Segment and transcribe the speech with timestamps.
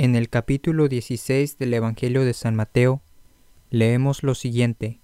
[0.00, 3.02] En el capítulo 16 del Evangelio de San Mateo
[3.68, 5.00] leemos lo siguiente.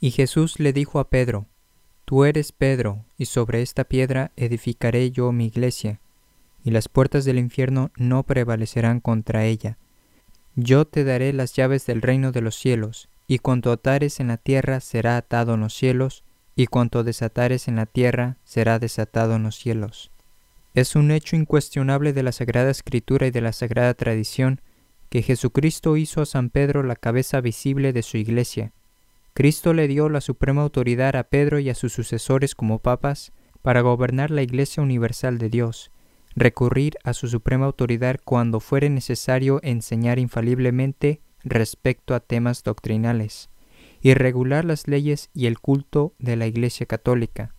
[0.00, 1.44] Y Jesús le dijo a Pedro,
[2.06, 6.00] Tú eres Pedro, y sobre esta piedra edificaré yo mi iglesia,
[6.64, 9.76] y las puertas del infierno no prevalecerán contra ella.
[10.54, 14.38] Yo te daré las llaves del reino de los cielos, y cuanto atares en la
[14.38, 16.24] tierra será atado en los cielos,
[16.54, 20.10] y cuanto desatares en la tierra será desatado en los cielos.
[20.76, 24.60] Es un hecho incuestionable de la Sagrada Escritura y de la Sagrada Tradición
[25.08, 28.74] que Jesucristo hizo a San Pedro la cabeza visible de su iglesia.
[29.32, 33.80] Cristo le dio la suprema autoridad a Pedro y a sus sucesores como papas para
[33.80, 35.92] gobernar la Iglesia Universal de Dios,
[36.34, 43.48] recurrir a su suprema autoridad cuando fuere necesario enseñar infaliblemente respecto a temas doctrinales,
[44.02, 47.54] y regular las leyes y el culto de la Iglesia Católica.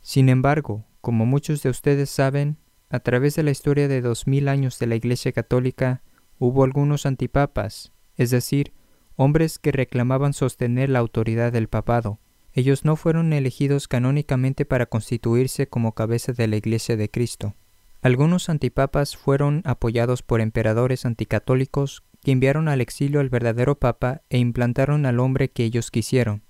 [0.00, 2.58] Sin embargo, como muchos de ustedes saben,
[2.90, 6.02] a través de la historia de dos mil años de la Iglesia Católica
[6.38, 8.72] hubo algunos antipapas, es decir,
[9.16, 12.20] hombres que reclamaban sostener la autoridad del papado.
[12.52, 17.54] Ellos no fueron elegidos canónicamente para constituirse como cabeza de la Iglesia de Cristo.
[18.00, 24.38] Algunos antipapas fueron apoyados por emperadores anticatólicos que enviaron al exilio al verdadero papa e
[24.38, 26.42] implantaron al hombre que ellos quisieron.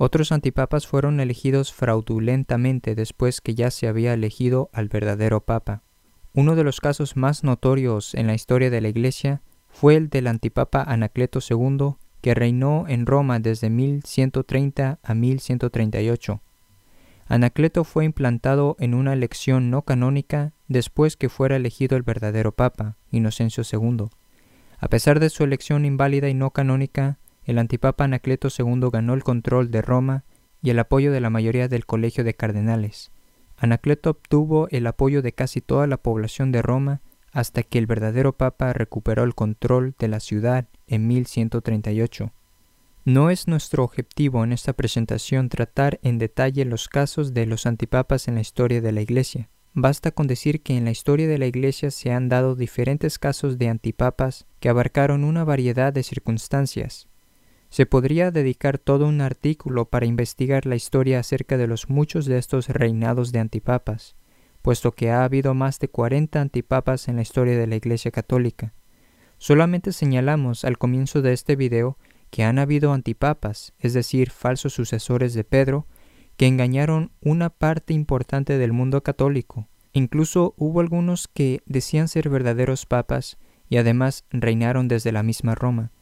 [0.00, 5.82] Otros antipapas fueron elegidos fraudulentamente después que ya se había elegido al verdadero papa.
[6.32, 10.28] Uno de los casos más notorios en la historia de la Iglesia fue el del
[10.28, 16.40] antipapa Anacleto II, que reinó en Roma desde 1130 a 1138.
[17.26, 22.96] Anacleto fue implantado en una elección no canónica después que fuera elegido el verdadero papa,
[23.10, 24.06] Inocencio II.
[24.78, 27.18] A pesar de su elección inválida y no canónica,
[27.48, 30.24] el antipapa Anacleto II ganó el control de Roma
[30.60, 33.10] y el apoyo de la mayoría del colegio de cardenales.
[33.56, 37.00] Anacleto obtuvo el apoyo de casi toda la población de Roma
[37.32, 42.32] hasta que el verdadero papa recuperó el control de la ciudad en 1138.
[43.06, 48.28] No es nuestro objetivo en esta presentación tratar en detalle los casos de los antipapas
[48.28, 49.48] en la historia de la Iglesia.
[49.72, 53.56] Basta con decir que en la historia de la Iglesia se han dado diferentes casos
[53.56, 57.07] de antipapas que abarcaron una variedad de circunstancias,
[57.70, 62.38] se podría dedicar todo un artículo para investigar la historia acerca de los muchos de
[62.38, 64.16] estos reinados de antipapas,
[64.62, 68.74] puesto que ha habido más de 40 antipapas en la historia de la Iglesia Católica.
[69.36, 71.98] Solamente señalamos al comienzo de este video
[72.30, 75.86] que han habido antipapas, es decir, falsos sucesores de Pedro,
[76.36, 79.68] que engañaron una parte importante del mundo católico.
[79.92, 85.92] Incluso hubo algunos que decían ser verdaderos papas y además reinaron desde la misma Roma.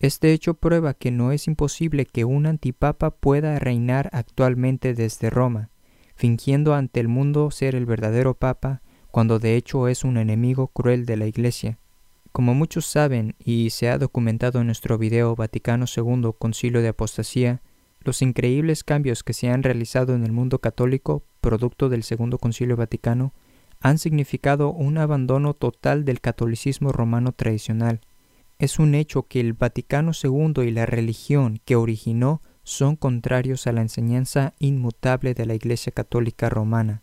[0.00, 5.70] Este hecho prueba que no es imposible que un antipapa pueda reinar actualmente desde Roma,
[6.14, 11.04] fingiendo ante el mundo ser el verdadero papa, cuando de hecho es un enemigo cruel
[11.04, 11.78] de la Iglesia.
[12.30, 17.62] Como muchos saben y se ha documentado en nuestro video Vaticano II Concilio de Apostasía,
[18.00, 22.76] los increíbles cambios que se han realizado en el mundo católico, producto del Segundo Concilio
[22.76, 23.32] Vaticano,
[23.80, 28.00] han significado un abandono total del catolicismo romano tradicional,
[28.58, 33.72] es un hecho que el Vaticano II y la religión que originó son contrarios a
[33.72, 37.02] la enseñanza inmutable de la Iglesia Católica Romana.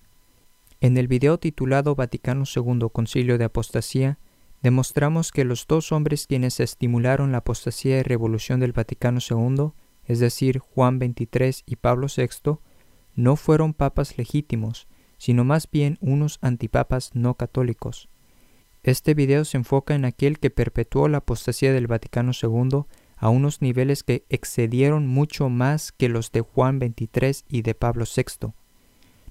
[0.82, 4.20] En el video titulado Vaticano II Concilio de Apostasía,
[4.62, 9.72] demostramos que los dos hombres quienes estimularon la apostasía y revolución del Vaticano II,
[10.06, 12.58] es decir, Juan XXIII y Pablo VI,
[13.16, 18.10] no fueron papas legítimos, sino más bien unos antipapas no católicos.
[18.86, 22.84] Este video se enfoca en aquel que perpetuó la apostasía del Vaticano II
[23.18, 28.06] a unos niveles que excedieron mucho más que los de Juan XXIII y de Pablo
[28.06, 28.52] VI.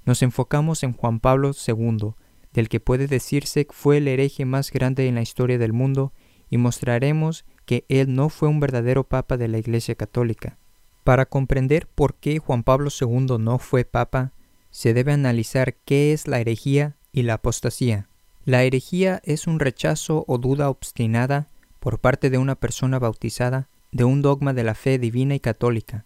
[0.05, 2.15] Nos enfocamos en Juan Pablo II,
[2.53, 6.13] del que puede decirse fue el hereje más grande en la historia del mundo,
[6.51, 10.59] y mostraremos que él no fue un verdadero papa de la Iglesia Católica.
[11.05, 14.33] Para comprender por qué Juan Pablo II no fue papa,
[14.73, 18.09] se debe analizar qué es la herejía y la apostasía.
[18.45, 21.49] La herejía es un rechazo o duda obstinada
[21.81, 26.05] por parte de una persona bautizada de un dogma de la fe divina y católica.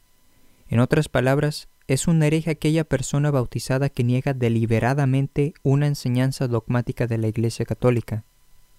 [0.69, 7.07] En otras palabras, es un hereje aquella persona bautizada que niega deliberadamente una enseñanza dogmática
[7.07, 8.25] de la Iglesia Católica.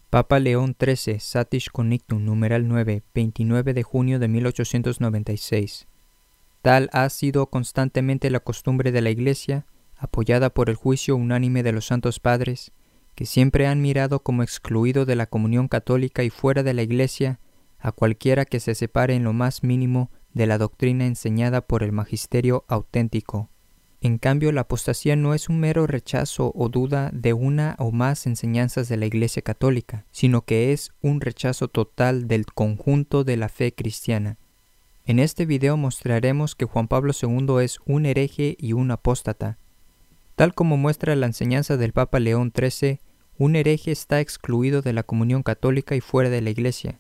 [0.09, 5.87] Papa León XIII, Satish Conictum, numeral 9, 29 de junio de 1896.
[6.61, 9.65] Tal ha sido constantemente la costumbre de la Iglesia,
[9.97, 12.71] apoyada por el juicio unánime de los santos padres,
[13.19, 17.41] que siempre han mirado como excluido de la comunión católica y fuera de la Iglesia
[17.77, 21.91] a cualquiera que se separe en lo más mínimo de la doctrina enseñada por el
[21.91, 23.49] magisterio auténtico.
[23.99, 28.25] En cambio, la apostasía no es un mero rechazo o duda de una o más
[28.25, 33.49] enseñanzas de la Iglesia Católica, sino que es un rechazo total del conjunto de la
[33.49, 34.37] fe cristiana.
[35.03, 39.57] En este video mostraremos que Juan Pablo II es un hereje y un apóstata.
[40.37, 43.01] Tal como muestra la enseñanza del Papa León XIII,
[43.39, 46.99] un hereje está excluido de la comunión católica y fuera de la Iglesia.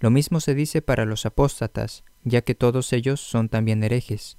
[0.00, 4.38] Lo mismo se dice para los apóstatas, ya que todos ellos son también herejes.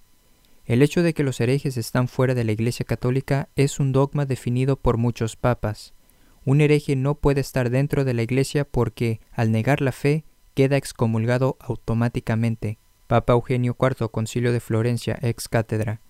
[0.66, 4.26] El hecho de que los herejes están fuera de la Iglesia católica es un dogma
[4.26, 5.94] definido por muchos papas.
[6.46, 10.26] Un hereje no puede estar dentro de la Iglesia porque, al negar la fe,
[10.56, 12.80] queda excomulgado automáticamente.
[13.06, 16.02] Papa Eugenio IV, Concilio de Florencia, ex cátedra.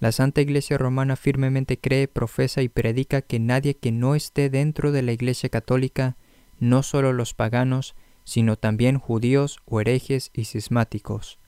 [0.00, 4.92] La Santa Iglesia Romana firmemente cree, profesa y predica que nadie que no esté dentro
[4.92, 6.16] de la Iglesia católica,
[6.58, 7.94] no solo los paganos,
[8.24, 11.38] sino también judíos o herejes y cismáticos,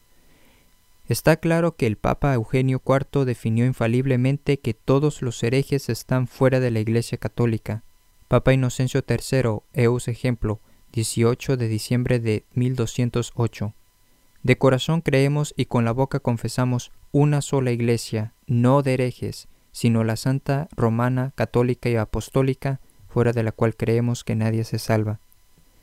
[1.08, 6.60] Está claro que el Papa Eugenio IV definió infaliblemente que todos los herejes están fuera
[6.60, 7.82] de la Iglesia Católica.
[8.28, 10.60] Papa Inocencio III, Eus ejemplo,
[10.92, 13.74] 18 de diciembre de 1208.
[14.42, 20.02] De corazón creemos y con la boca confesamos una sola Iglesia, no de herejes, sino
[20.02, 25.20] la Santa Romana, Católica y Apostólica, fuera de la cual creemos que nadie se salva.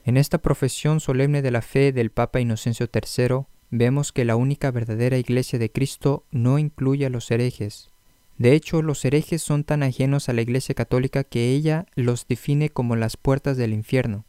[0.06, 4.72] En esta profesión solemne de la fe del Papa Inocencio III, vemos que la única
[4.72, 7.92] verdadera Iglesia de Cristo no incluye a los herejes.
[8.40, 12.70] De hecho, los herejes son tan ajenos a la Iglesia católica que ella los define
[12.70, 14.26] como las puertas del infierno.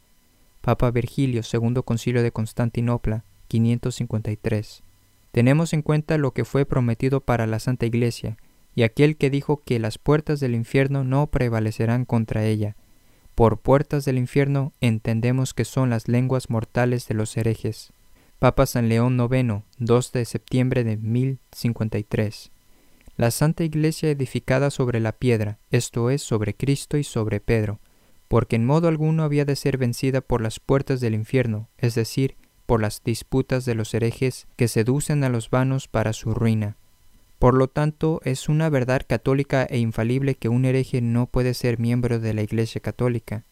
[0.61, 4.83] Papa Virgilio, segundo concilio de Constantinopla, 553.
[5.31, 8.37] Tenemos en cuenta lo que fue prometido para la Santa Iglesia,
[8.75, 12.75] y aquel que dijo que las puertas del infierno no prevalecerán contra ella.
[13.35, 17.93] Por puertas del infierno entendemos que son las lenguas mortales de los herejes.
[18.39, 22.51] Papa San León IX, 2 de septiembre de 1053.
[23.17, 27.79] La Santa Iglesia edificada sobre la piedra, esto es, sobre Cristo y sobre Pedro,
[28.27, 32.35] porque en modo alguno había de ser vencida por las puertas del infierno, es decir,
[32.65, 36.77] por las disputas de los herejes que seducen a los vanos para su ruina.
[37.39, 41.79] Por lo tanto, es una verdad católica e infalible que un hereje no puede ser
[41.79, 43.45] miembro de la Iglesia católica.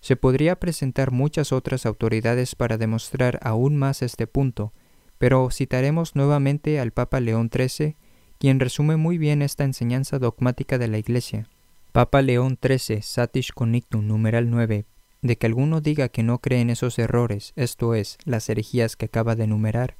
[0.00, 4.72] Se podría presentar muchas otras autoridades para demostrar aún más este punto,
[5.18, 7.96] pero citaremos nuevamente al Papa León XIII,
[8.38, 11.48] quien resume muy bien esta enseñanza dogmática de la Iglesia.
[11.92, 14.84] Papa León XIII, Satish Conictum, numeral 9,
[15.22, 19.06] de que alguno diga que no cree en esos errores, esto es, las herejías que
[19.06, 19.96] acaba de enumerar,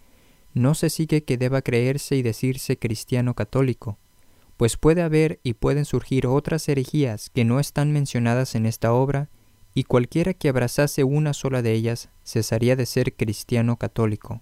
[0.54, 3.98] no se sigue que deba creerse y decirse cristiano católico,
[4.56, 9.28] pues puede haber y pueden surgir otras herejías que no están mencionadas en esta obra
[9.74, 14.40] y cualquiera que abrazase una sola de ellas cesaría de ser cristiano católico.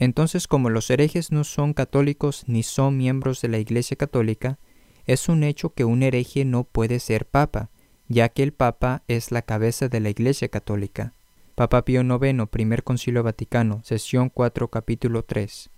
[0.00, 4.58] Entonces, como los herejes no son católicos ni son miembros de la Iglesia católica,
[5.06, 7.70] es un hecho que un hereje no puede ser papa,
[8.12, 11.14] ya que el papa es la cabeza de la Iglesia católica.
[11.54, 15.70] Papa Pío IX, Primer Concilio Vaticano, sesión 4, capítulo 3.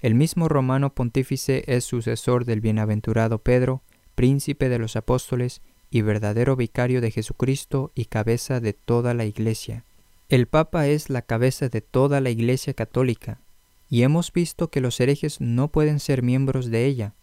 [0.00, 3.82] El mismo romano pontífice es sucesor del bienaventurado Pedro,
[4.14, 9.84] príncipe de los apóstoles y verdadero vicario de Jesucristo y cabeza de toda la Iglesia.
[10.28, 13.40] El Papa es la cabeza de toda la Iglesia católica,
[13.88, 17.14] y hemos visto que los herejes no pueden ser miembros de ella.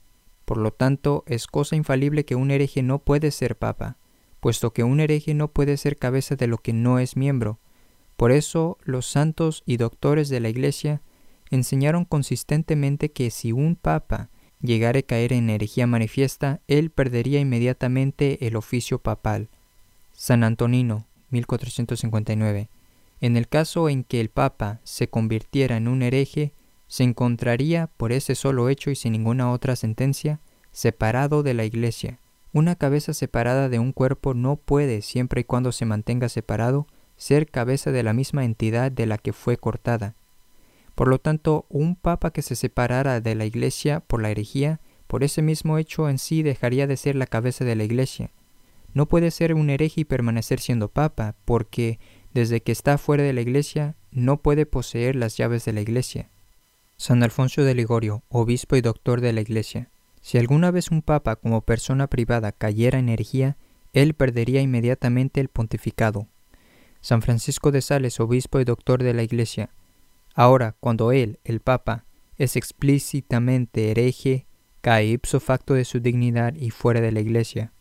[0.43, 3.97] Por lo tanto, es cosa infalible que un hereje no puede ser Papa,
[4.39, 7.59] puesto que un hereje no puede ser cabeza de lo que no es miembro.
[8.15, 11.01] Por eso, los santos y doctores de la Iglesia
[11.51, 14.29] enseñaron consistentemente que si un Papa
[14.61, 19.49] llegare a caer en herejía manifiesta, él perdería inmediatamente el oficio papal.
[20.11, 22.69] San Antonino, 1459.
[23.21, 26.53] En el caso en que el Papa se convirtiera en un hereje,
[26.87, 30.39] se encontraría, por ese solo hecho y sin ninguna otra sentencia,
[30.71, 32.19] separado de la Iglesia.
[32.51, 37.47] Una cabeza separada de un cuerpo no puede, siempre y cuando se mantenga separado, ser
[37.47, 40.15] cabeza de la misma entidad de la que fue cortada.
[40.95, 45.23] Por lo tanto, un papa que se separara de la Iglesia por la herejía, por
[45.23, 48.31] ese mismo hecho en sí dejaría de ser la cabeza de la Iglesia.
[48.93, 51.99] No puede ser un hereje y permanecer siendo papa, porque
[52.33, 56.29] desde que está fuera de la Iglesia no puede poseer las llaves de la Iglesia.
[56.97, 59.89] San Alfonso de Ligorio, obispo y doctor de la Iglesia.
[60.21, 63.57] Si alguna vez un papa como persona privada cayera en herejía,
[63.93, 66.27] él perdería inmediatamente el pontificado.
[67.01, 69.69] San Francisco de Sales, obispo y doctor de la Iglesia.
[70.35, 72.05] Ahora, cuando él, el Papa,
[72.37, 74.45] es explícitamente hereje,
[74.81, 77.71] cae ipso facto de su dignidad y fuera de la Iglesia.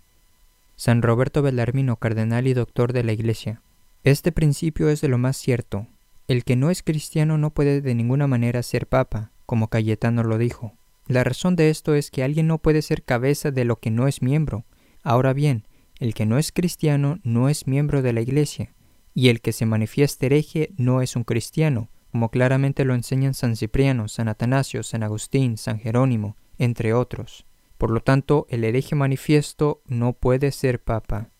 [0.76, 3.61] San Roberto Bellarmino, cardenal y doctor de la Iglesia.
[4.04, 5.88] Este principio es de lo más cierto.
[6.28, 10.38] El que no es cristiano no puede de ninguna manera ser papa, como Cayetano lo
[10.38, 10.77] dijo.
[11.08, 14.08] La razón de esto es que alguien no puede ser cabeza de lo que no
[14.08, 14.66] es miembro.
[15.02, 15.66] Ahora bien,
[15.98, 18.74] el que no es cristiano no es miembro de la Iglesia,
[19.14, 23.56] y el que se manifiesta hereje no es un cristiano, como claramente lo enseñan San
[23.56, 27.46] Cipriano, San Atanasio, San Agustín, San Jerónimo, entre otros.
[27.78, 31.30] Por lo tanto, el hereje manifiesto no puede ser papa.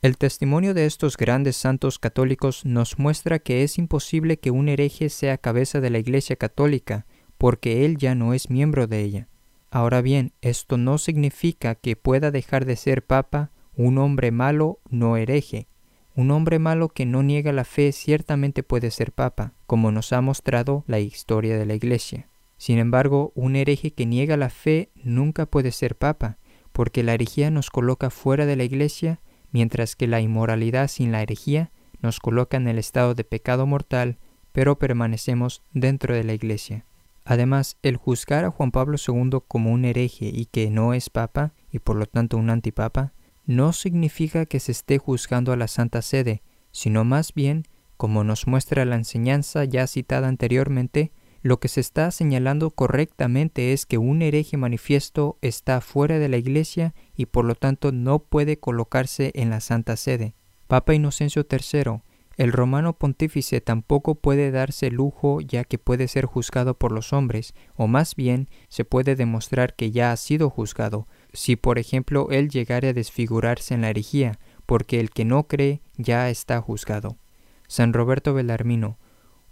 [0.00, 5.08] El testimonio de estos grandes santos católicos nos muestra que es imposible que un hereje
[5.08, 7.04] sea cabeza de la Iglesia católica,
[7.38, 9.28] porque él ya no es miembro de ella.
[9.70, 15.16] Ahora bien, esto no significa que pueda dejar de ser papa un hombre malo no
[15.16, 15.68] hereje.
[16.16, 20.20] Un hombre malo que no niega la fe ciertamente puede ser papa, como nos ha
[20.20, 22.26] mostrado la historia de la Iglesia.
[22.56, 26.38] Sin embargo, un hereje que niega la fe nunca puede ser papa,
[26.72, 29.20] porque la herejía nos coloca fuera de la Iglesia,
[29.52, 34.18] mientras que la inmoralidad sin la herejía nos coloca en el estado de pecado mortal,
[34.50, 36.84] pero permanecemos dentro de la Iglesia.
[37.30, 41.52] Además, el juzgar a Juan Pablo II como un hereje y que no es papa,
[41.70, 43.12] y por lo tanto un antipapa,
[43.44, 46.40] no significa que se esté juzgando a la Santa Sede,
[46.72, 47.64] sino más bien,
[47.98, 53.84] como nos muestra la enseñanza ya citada anteriormente, lo que se está señalando correctamente es
[53.84, 58.58] que un hereje manifiesto está fuera de la Iglesia y por lo tanto no puede
[58.58, 60.34] colocarse en la Santa Sede.
[60.66, 62.00] Papa Inocencio III,
[62.38, 67.52] el romano pontífice tampoco puede darse lujo ya que puede ser juzgado por los hombres,
[67.74, 72.48] o más bien se puede demostrar que ya ha sido juzgado, si por ejemplo él
[72.48, 77.18] llegare a desfigurarse en la herejía, porque el que no cree ya está juzgado.
[77.66, 78.98] San Roberto Belarmino,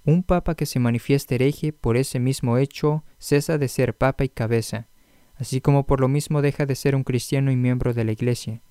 [0.04, 4.28] un papa que se manifieste hereje por ese mismo hecho cesa de ser papa y
[4.28, 4.86] cabeza,
[5.34, 8.62] así como por lo mismo deja de ser un cristiano y miembro de la Iglesia.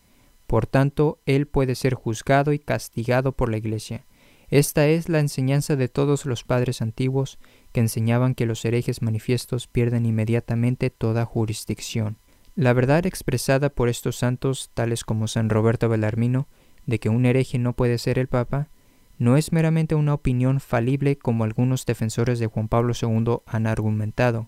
[0.56, 4.06] Por tanto, él puede ser juzgado y castigado por la Iglesia.
[4.48, 7.40] Esta es la enseñanza de todos los padres antiguos
[7.74, 12.16] que enseñaban que los herejes manifiestos pierden inmediatamente toda jurisdicción.
[12.56, 16.48] La verdad expresada por estos santos, tales como San Roberto Belarmino,
[16.86, 18.70] de que un hereje no puede ser el Papa,
[19.18, 24.48] no es meramente una opinión falible como algunos defensores de Juan Pablo II han argumentado,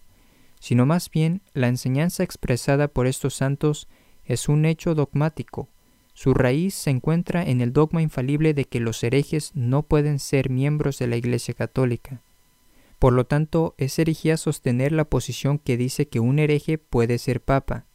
[0.62, 3.90] sino más bien la enseñanza expresada por estos santos
[4.24, 5.68] es un hecho dogmático.
[6.18, 10.50] Su raíz se encuentra en el dogma infalible de que los herejes no pueden ser
[10.50, 12.24] miembros de la Iglesia Católica.
[12.98, 17.40] Por lo tanto, es herejía sostener la posición que dice que un hereje puede ser
[17.42, 17.86] papa,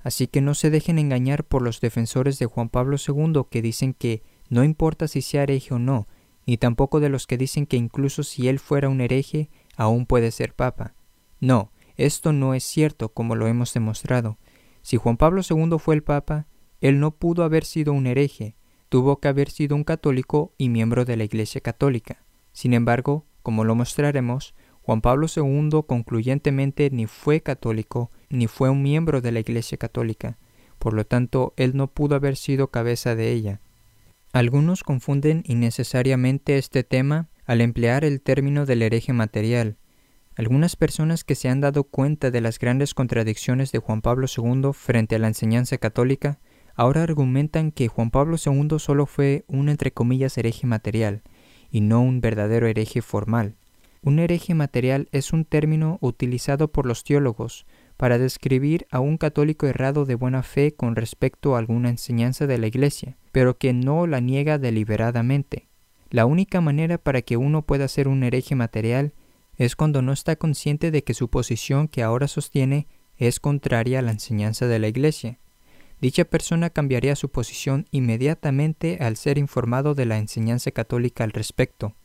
[0.00, 3.92] Así que no se dejen engañar por los defensores de Juan Pablo II que dicen
[3.92, 6.08] que no importa si sea hereje o no,
[6.46, 10.30] ni tampoco de los que dicen que incluso si él fuera un hereje, aún puede
[10.30, 10.94] ser papa.
[11.40, 14.38] No, esto no es cierto como lo hemos demostrado.
[14.80, 16.46] Si Juan Pablo II fue el papa,
[16.80, 18.56] él no pudo haber sido un hereje,
[18.88, 22.24] tuvo que haber sido un católico y miembro de la Iglesia católica.
[22.52, 28.82] Sin embargo, como lo mostraremos, Juan Pablo II concluyentemente ni fue católico ni fue un
[28.82, 30.38] miembro de la Iglesia católica,
[30.78, 33.60] por lo tanto él no pudo haber sido cabeza de ella.
[34.32, 39.76] Algunos confunden innecesariamente este tema al emplear el término del hereje material.
[40.36, 44.70] Algunas personas que se han dado cuenta de las grandes contradicciones de Juan Pablo II
[44.72, 46.38] frente a la enseñanza católica,
[46.78, 51.22] ahora argumentan que Juan Pablo II solo fue un entre comillas hereje material,
[51.72, 53.56] y no un verdadero hereje formal.
[54.00, 57.66] Un hereje material es un término utilizado por los teólogos
[57.96, 62.58] para describir a un católico errado de buena fe con respecto a alguna enseñanza de
[62.58, 65.66] la Iglesia, pero que no la niega deliberadamente.
[66.10, 69.14] La única manera para que uno pueda ser un hereje material
[69.56, 74.02] es cuando no está consciente de que su posición que ahora sostiene es contraria a
[74.02, 75.40] la enseñanza de la Iglesia.
[76.00, 81.96] Dicha persona cambiaría su posición inmediatamente al ser informado de la enseñanza católica al respecto.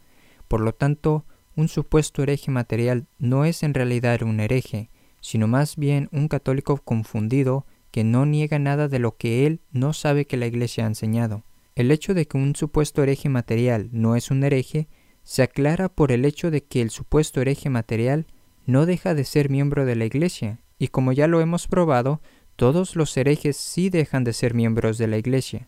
[0.48, 4.90] Por lo tanto, un supuesto hereje material no es en realidad un hereje,
[5.22, 9.94] sino más bien un católico confundido que no niega nada de lo que él no
[9.94, 11.44] sabe que la Iglesia ha enseñado.
[11.76, 14.88] El hecho de que un supuesto hereje material no es un hereje
[15.24, 18.26] se aclara por el hecho de que el supuesto hereje material
[18.66, 22.22] no deja de ser miembro de la Iglesia, y como ya lo hemos probado,
[22.56, 25.68] todos los herejes sí dejan de ser miembros de la Iglesia.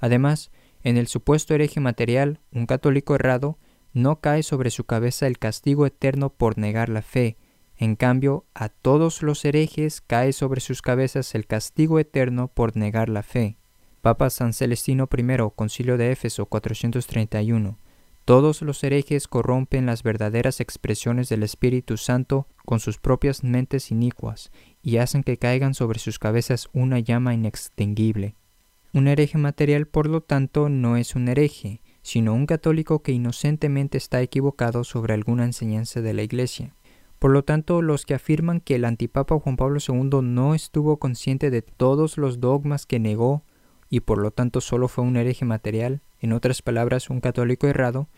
[0.00, 0.50] Además,
[0.82, 3.58] en el supuesto hereje material, un católico errado
[3.92, 7.36] no cae sobre su cabeza el castigo eterno por negar la fe.
[7.76, 13.08] En cambio, a todos los herejes cae sobre sus cabezas el castigo eterno por negar
[13.08, 13.56] la fe.
[14.02, 17.78] Papa San Celestino I, Concilio de Éfeso 431.
[18.24, 24.50] Todos los herejes corrompen las verdaderas expresiones del Espíritu Santo con sus propias mentes inicuas
[24.82, 28.34] y hacen que caigan sobre sus cabezas una llama inextinguible.
[28.94, 33.98] Un hereje material, por lo tanto, no es un hereje, sino un católico que inocentemente
[33.98, 36.74] está equivocado sobre alguna enseñanza de la Iglesia.
[37.18, 41.50] Por lo tanto, los que afirman que el antipapa Juan Pablo II no estuvo consciente
[41.50, 43.44] de todos los dogmas que negó
[43.88, 48.08] y por lo tanto solo fue un hereje material, en otras palabras, un católico errado,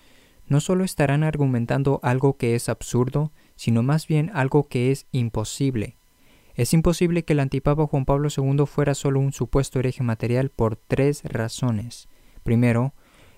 [0.46, 5.96] no solo estarán argumentando algo que es absurdo, sino más bien algo que es imposible.
[6.54, 10.76] Es imposible que el antipapa Juan Pablo II fuera solo un supuesto hereje material por
[10.76, 12.08] tres razones.
[12.44, 12.94] Primero,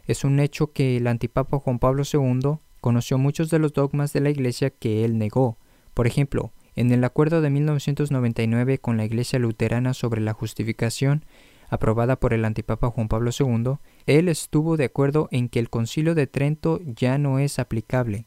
[0.07, 4.21] es un hecho que el antipapa Juan Pablo II conoció muchos de los dogmas de
[4.21, 5.59] la Iglesia que él negó.
[5.95, 11.25] Por ejemplo, en el acuerdo de 1999 con la Iglesia Luterana sobre la justificación,
[11.69, 13.75] aprobada por el antipapa Juan Pablo II,
[14.07, 18.27] él estuvo de acuerdo en que el concilio de Trento ya no es aplicable.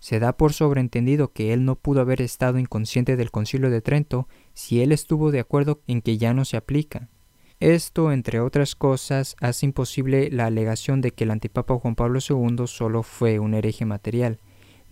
[0.00, 4.28] Se da por sobreentendido que él no pudo haber estado inconsciente del concilio de Trento
[4.52, 7.08] si él estuvo de acuerdo en que ya no se aplica.
[7.60, 12.66] Esto, entre otras cosas, hace imposible la alegación de que el antipapa Juan Pablo II
[12.66, 14.38] solo fue un hereje material.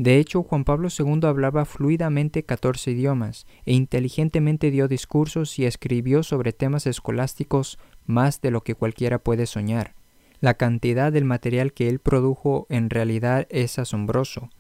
[0.02, 6.24] De hecho, Juan Pablo II hablaba fluidamente 14 idiomas e inteligentemente dio discursos y escribió
[6.24, 9.94] sobre temas escolásticos más de lo que cualquiera puede soñar.
[10.40, 14.50] La cantidad del material que él produjo en realidad es asombroso.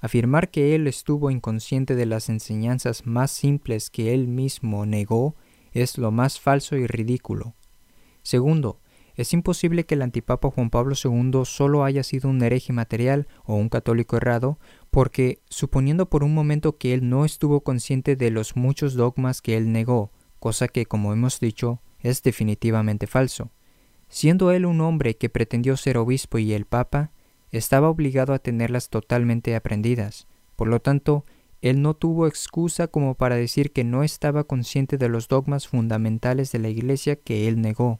[0.00, 5.36] Afirmar que él estuvo inconsciente de las enseñanzas más simples que él mismo negó
[5.70, 7.54] es lo más falso y ridículo.
[8.24, 8.80] Segundo,
[9.18, 13.56] es imposible que el antipapa Juan Pablo II solo haya sido un hereje material o
[13.56, 14.60] un católico errado,
[14.92, 19.56] porque, suponiendo por un momento que él no estuvo consciente de los muchos dogmas que
[19.56, 23.50] él negó, cosa que, como hemos dicho, es definitivamente falso.
[24.08, 27.10] Siendo él un hombre que pretendió ser obispo y el papa,
[27.50, 30.28] estaba obligado a tenerlas totalmente aprendidas.
[30.54, 31.26] Por lo tanto,
[31.60, 36.52] él no tuvo excusa como para decir que no estaba consciente de los dogmas fundamentales
[36.52, 37.98] de la Iglesia que él negó.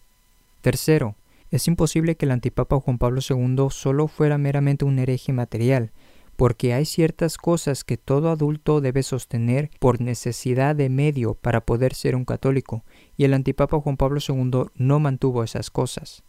[0.61, 1.17] Tercero,
[1.51, 5.93] es imposible que el antipapa Juan Pablo II solo fuera meramente un hereje material,
[6.37, 11.95] porque hay ciertas cosas que todo adulto debe sostener por necesidad de medio para poder
[11.95, 12.85] ser un católico,
[13.17, 16.23] y el antipapa Juan Pablo II no mantuvo esas cosas.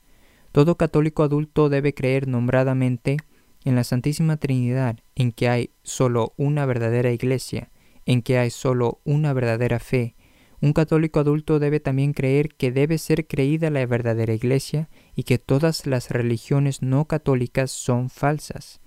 [0.51, 3.17] Todo católico adulto debe creer nombradamente
[3.65, 7.69] en la Santísima Trinidad, en que hay solo una verdadera iglesia,
[8.05, 10.15] en que hay solo una verdadera fe,
[10.61, 15.37] un católico adulto debe también creer que debe ser creída la verdadera Iglesia y que
[15.37, 18.81] todas las religiones no católicas son falsas.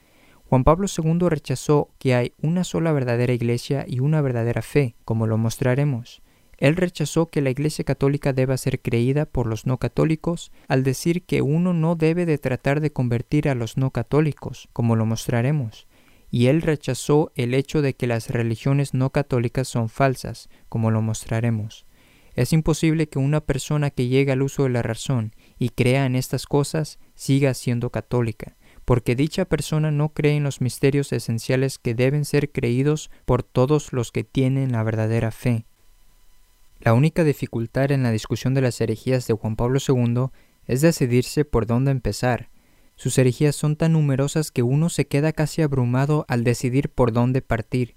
[0.44, 5.26] Juan Pablo II rechazó que hay una sola verdadera Iglesia y una verdadera fe, como
[5.26, 6.20] lo mostraremos.
[6.58, 11.22] Él rechazó que la Iglesia católica deba ser creída por los no católicos al decir
[11.22, 15.86] que uno no debe de tratar de convertir a los no católicos, como lo mostraremos
[16.32, 21.02] y él rechazó el hecho de que las religiones no católicas son falsas, como lo
[21.02, 21.84] mostraremos.
[22.34, 26.16] Es imposible que una persona que llegue al uso de la razón y crea en
[26.16, 31.94] estas cosas siga siendo católica, porque dicha persona no cree en los misterios esenciales que
[31.94, 35.66] deben ser creídos por todos los que tienen la verdadera fe.
[36.80, 40.28] La única dificultad en la discusión de las herejías de Juan Pablo II
[40.66, 42.48] es decidirse por dónde empezar,
[43.02, 47.42] sus herejías son tan numerosas que uno se queda casi abrumado al decidir por dónde
[47.42, 47.96] partir.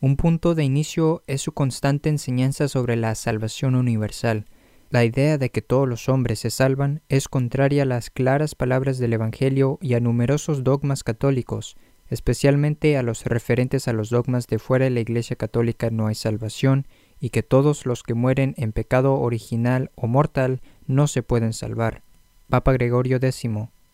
[0.00, 4.46] Un punto de inicio es su constante enseñanza sobre la salvación universal.
[4.90, 8.98] La idea de que todos los hombres se salvan es contraria a las claras palabras
[8.98, 11.76] del Evangelio y a numerosos dogmas católicos,
[12.08, 16.16] especialmente a los referentes a los dogmas de fuera de la Iglesia católica no hay
[16.16, 16.88] salvación
[17.20, 22.02] y que todos los que mueren en pecado original o mortal no se pueden salvar.
[22.48, 23.44] Papa Gregorio X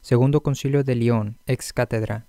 [0.07, 2.27] Segundo Concilio de León, ex cátedra.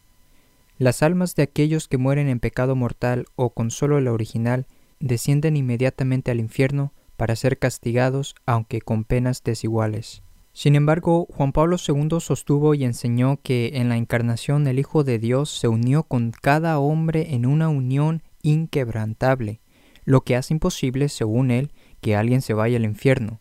[0.80, 4.66] Las almas de aquellos que mueren en pecado mortal o con solo la original
[5.00, 10.24] descienden inmediatamente al infierno para ser castigados, aunque con penas desiguales.
[10.54, 15.20] Sin embargo, Juan Pablo II sostuvo y enseñó que en la encarnación el Hijo de
[15.20, 19.60] Dios se unió con cada hombre en una unión inquebrantable,
[20.04, 23.40] lo que hace imposible, según él, que alguien se vaya al infierno,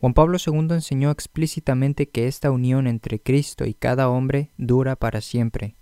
[0.00, 5.20] Juan Pablo II enseñó explícitamente que esta unión entre Cristo y cada hombre dura para
[5.20, 5.74] siempre.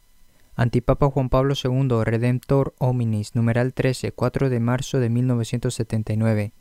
[0.54, 6.54] Antipapa Juan Pablo II, Redemptor Hominis, numeral 13, 4 de marzo de 1979.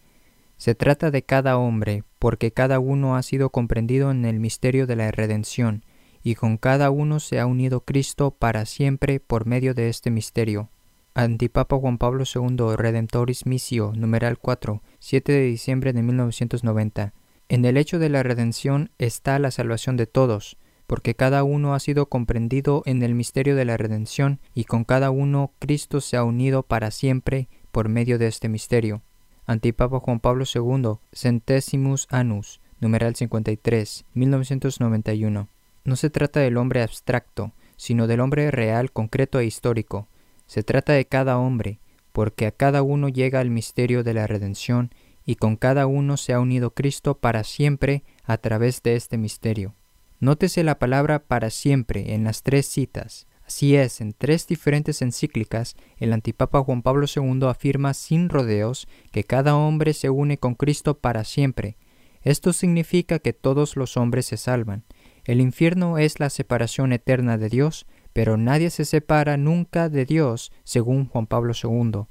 [0.57, 4.97] Se trata de cada hombre, porque cada uno ha sido comprendido en el misterio de
[4.97, 5.85] la redención,
[6.21, 10.71] y con cada uno se ha unido Cristo para siempre por medio de este misterio.
[11.13, 17.13] Antipapa Juan Pablo II, Redemptoris Missio, numeral 4, 7 de diciembre de 1990.
[17.47, 21.79] En el hecho de la redención está la salvación de todos, porque cada uno ha
[21.79, 26.23] sido comprendido en el misterio de la redención y con cada uno Cristo se ha
[26.23, 29.03] unido para siempre por medio de este misterio.
[29.45, 35.47] Antipapa Juan Pablo II, Centesimus Annus, numeral 53, 1991.
[35.83, 40.07] No se trata del hombre abstracto, sino del hombre real, concreto e histórico.
[40.47, 41.79] Se trata de cada hombre,
[42.11, 44.89] porque a cada uno llega el misterio de la redención,
[45.25, 49.75] y con cada uno se ha unido Cristo para siempre a través de este misterio.
[50.19, 53.27] Nótese la palabra para siempre en las tres citas.
[53.45, 59.23] Así es, en tres diferentes encíclicas, el antipapa Juan Pablo II afirma sin rodeos que
[59.23, 61.77] cada hombre se une con Cristo para siempre.
[62.23, 64.83] Esto significa que todos los hombres se salvan.
[65.25, 70.51] El infierno es la separación eterna de Dios, pero nadie se separa nunca de Dios,
[70.63, 72.05] según Juan Pablo II.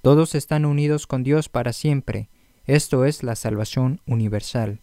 [0.00, 2.30] Todos están unidos con Dios para siempre.
[2.68, 4.82] Esto es la salvación universal.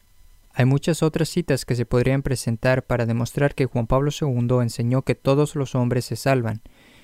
[0.52, 5.04] Hay muchas otras citas que se podrían presentar para demostrar que Juan Pablo II enseñó
[5.04, 6.64] que todos los hombres se salvan.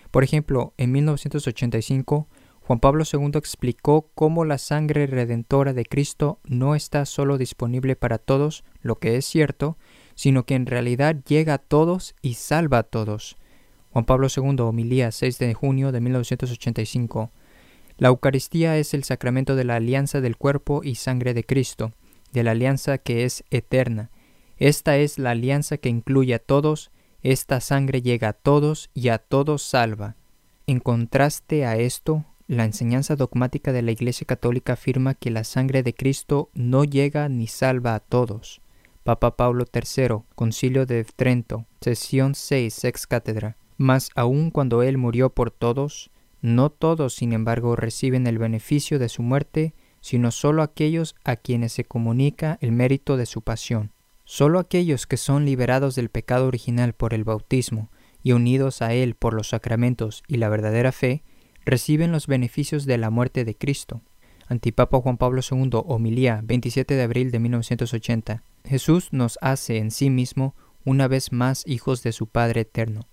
[0.09, 2.27] Por ejemplo, en 1985,
[2.61, 8.17] Juan Pablo II explicó cómo la sangre redentora de Cristo no está solo disponible para
[8.17, 9.77] todos, lo que es cierto,
[10.15, 13.37] sino que en realidad llega a todos y salva a todos.
[13.91, 17.29] Juan Pablo II, homilía 6 de junio de 1985.
[18.01, 21.93] La Eucaristía es el sacramento de la alianza del cuerpo y sangre de Cristo,
[22.31, 24.09] de la alianza que es eterna.
[24.57, 26.89] Esta es la alianza que incluye a todos,
[27.21, 30.15] esta sangre llega a todos y a todos salva.
[30.65, 35.83] En contraste a esto, la enseñanza dogmática de la Iglesia Católica afirma que la sangre
[35.83, 38.61] de Cristo no llega ni salva a todos.
[39.03, 43.57] Papa Pablo III, Concilio de Trento, sesión 6, ex cátedra.
[43.77, 46.09] Mas aun cuando Él murió por todos,
[46.41, 51.73] no todos, sin embargo, reciben el beneficio de su muerte, sino solo aquellos a quienes
[51.73, 53.91] se comunica el mérito de su pasión.
[54.25, 57.91] Solo aquellos que son liberados del pecado original por el bautismo
[58.23, 61.23] y unidos a él por los sacramentos y la verdadera fe,
[61.65, 64.01] reciben los beneficios de la muerte de Cristo.
[64.47, 68.43] Antipapa Juan Pablo II, homilía 27 de abril de 1980.
[68.65, 73.07] Jesús nos hace en sí mismo una vez más hijos de su Padre eterno.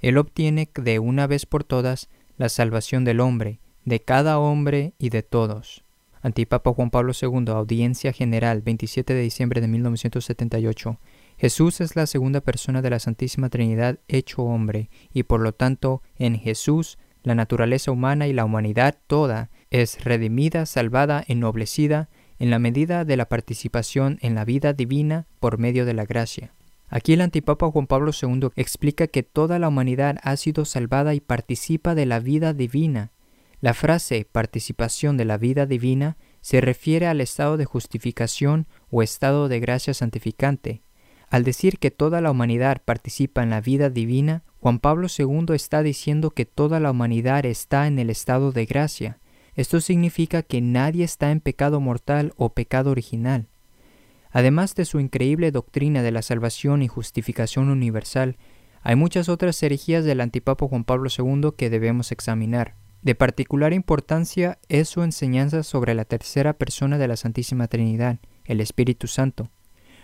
[0.00, 5.10] Él obtiene de una vez por todas la salvación del hombre, de cada hombre y
[5.10, 5.84] de todos.
[6.22, 10.98] Antipapa Juan Pablo II, Audiencia General, 27 de diciembre de 1978.
[11.36, 16.02] Jesús es la segunda persona de la Santísima Trinidad hecho hombre, y por lo tanto,
[16.16, 22.60] en Jesús, la naturaleza humana y la humanidad toda es redimida, salvada, ennoblecida, en la
[22.60, 26.52] medida de la participación en la vida divina por medio de la gracia.
[26.88, 31.20] Aquí el antipapa Juan Pablo II explica que toda la humanidad ha sido salvada y
[31.20, 33.12] participa de la vida divina.
[33.60, 39.48] La frase participación de la vida divina se refiere al estado de justificación o estado
[39.48, 40.82] de gracia santificante.
[41.28, 45.82] Al decir que toda la humanidad participa en la vida divina, Juan Pablo II está
[45.82, 49.18] diciendo que toda la humanidad está en el estado de gracia.
[49.54, 53.48] Esto significa que nadie está en pecado mortal o pecado original.
[54.30, 58.36] Además de su increíble doctrina de la salvación y justificación universal,
[58.82, 62.76] hay muchas otras herejías del antipapa Juan Pablo II que debemos examinar.
[63.02, 68.60] De particular importancia es su enseñanza sobre la tercera persona de la Santísima Trinidad, el
[68.60, 69.50] Espíritu Santo.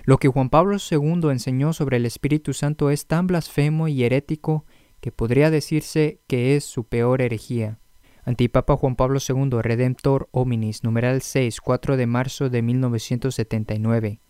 [0.04, 4.64] Lo que Juan Pablo II enseñó sobre el Espíritu Santo es tan blasfemo y herético
[5.00, 7.78] que podría decirse que es su peor herejía.
[8.26, 14.20] Antipapa Juan Pablo II, Redemptor Hominis, numeral 6, 4 de marzo de 1979.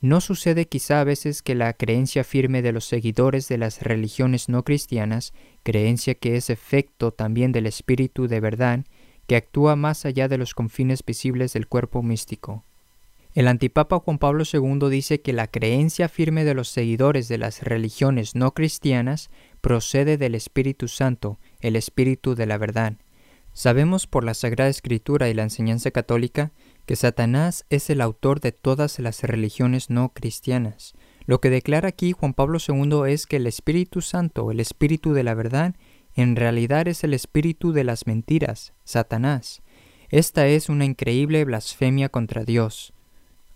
[0.00, 4.48] ¿No sucede quizá a veces que la creencia firme de los seguidores de las religiones
[4.48, 8.86] no cristianas, creencia que es efecto también del espíritu de verdad,
[9.26, 12.64] que actúa más allá de los confines visibles del cuerpo místico?
[13.34, 17.62] El antipapa Juan Pablo II dice que la creencia firme de los seguidores de las
[17.62, 22.96] religiones no cristianas procede del Espíritu Santo, el Espíritu de la verdad,
[23.54, 26.52] Sabemos por la Sagrada Escritura y la enseñanza católica
[26.86, 30.94] que Satanás es el autor de todas las religiones no cristianas.
[31.26, 35.22] Lo que declara aquí Juan Pablo II es que el Espíritu Santo, el Espíritu de
[35.22, 35.74] la verdad,
[36.14, 39.62] en realidad es el espíritu de las mentiras, Satanás.
[40.10, 42.92] Esta es una increíble blasfemia contra Dios.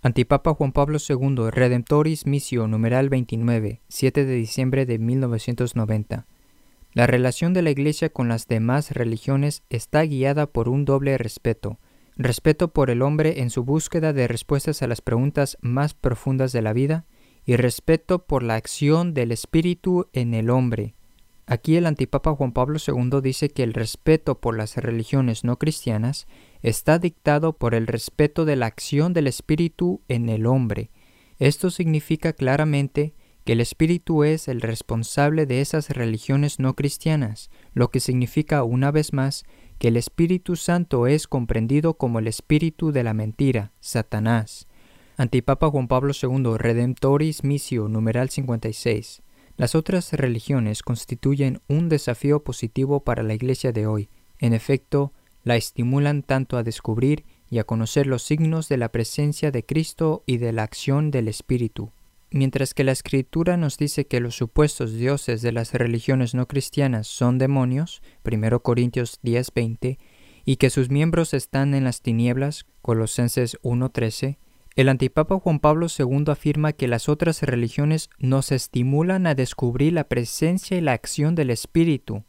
[0.01, 6.27] Antipapa Juan Pablo II, Redemptoris Missio, numeral 29, 7 de diciembre de 1990.
[6.97, 11.79] La relación de la Iglesia con las demás religiones está guiada por un doble respeto,
[12.17, 16.63] respeto por el hombre en su búsqueda de respuestas a las preguntas más profundas de
[16.63, 17.05] la vida
[17.45, 20.95] y respeto por la acción del Espíritu en el hombre.
[21.45, 26.27] Aquí el antipapa Juan Pablo II dice que el respeto por las religiones no cristianas
[26.63, 30.91] está dictado por el respeto de la acción del Espíritu en el hombre.
[31.39, 33.13] Esto significa claramente
[33.47, 38.91] que el Espíritu es el responsable de esas religiones no cristianas, lo que significa una
[38.91, 39.45] vez más
[39.79, 44.67] que el Espíritu Santo es comprendido como el espíritu de la mentira, Satanás.
[45.17, 49.23] Antipapa Juan Pablo II, Redemptoris Missio, numeral 56.
[49.57, 54.09] Las otras religiones constituyen un desafío positivo para la Iglesia de hoy.
[54.41, 55.13] En efecto,
[55.45, 60.25] la estimulan tanto a descubrir y a conocer los signos de la presencia de Cristo
[60.27, 61.93] y de la acción del Espíritu.
[62.31, 67.07] Mientras que la Escritura nos dice que los supuestos dioses de las religiones no cristianas
[67.07, 69.99] son demonios, 1 Corintios 10:20,
[70.45, 74.39] y que sus miembros están en las tinieblas, Colosenses 1:13,
[74.77, 80.05] el antipapa Juan Pablo II afirma que las otras religiones nos estimulan a descubrir la
[80.05, 82.25] presencia y la acción del Espíritu.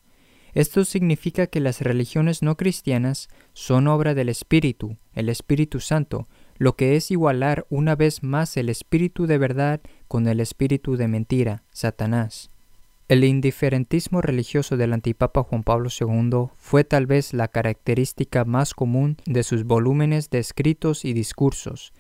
[0.54, 6.76] Esto significa que las religiones no cristianas son obra del Espíritu, el Espíritu Santo, lo
[6.76, 11.64] que es igualar una vez más el espíritu de verdad con el espíritu de mentira,
[11.72, 12.50] Satanás.
[13.08, 19.18] El indiferentismo religioso del antipapa Juan Pablo II fue tal vez la característica más común
[19.26, 21.94] de sus volúmenes de escritos y discursos,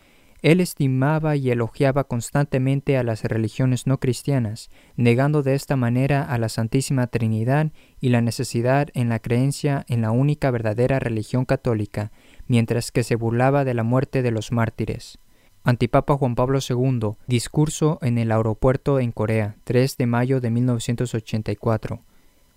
[0.43, 6.37] él estimaba y elogiaba constantemente a las religiones no cristianas, negando de esta manera a
[6.37, 12.11] la Santísima Trinidad y la necesidad en la creencia en la única verdadera religión católica,
[12.47, 15.19] mientras que se burlaba de la muerte de los mártires.
[15.63, 22.01] Antipapa Juan Pablo II, discurso en el aeropuerto en Corea, 3 de mayo de 1984.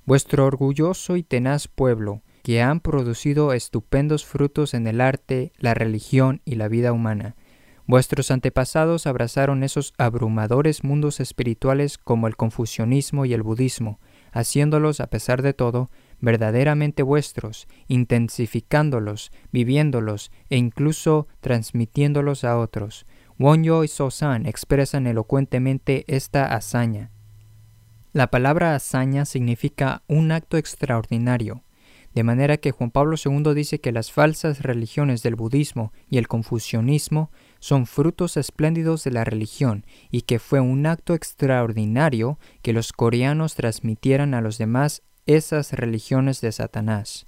[0.07, 6.41] Vuestro orgulloso y tenaz pueblo, que han producido estupendos frutos en el arte, la religión
[6.45, 7.37] y la vida humana,
[7.91, 13.99] Vuestros antepasados abrazaron esos abrumadores mundos espirituales como el confucianismo y el budismo,
[14.31, 23.07] haciéndolos, a pesar de todo, verdaderamente vuestros, intensificándolos, viviéndolos e incluso transmitiéndolos a otros.
[23.39, 27.11] Wonyo y Sosan expresan elocuentemente esta hazaña.
[28.13, 31.63] La palabra hazaña significa un acto extraordinario,
[32.15, 36.27] de manera que Juan Pablo II dice que las falsas religiones del budismo y el
[36.27, 37.31] confucianismo
[37.61, 43.55] son frutos espléndidos de la religión y que fue un acto extraordinario que los coreanos
[43.55, 45.03] transmitieran a los demás
[45.37, 47.27] esas religiones de Satanás.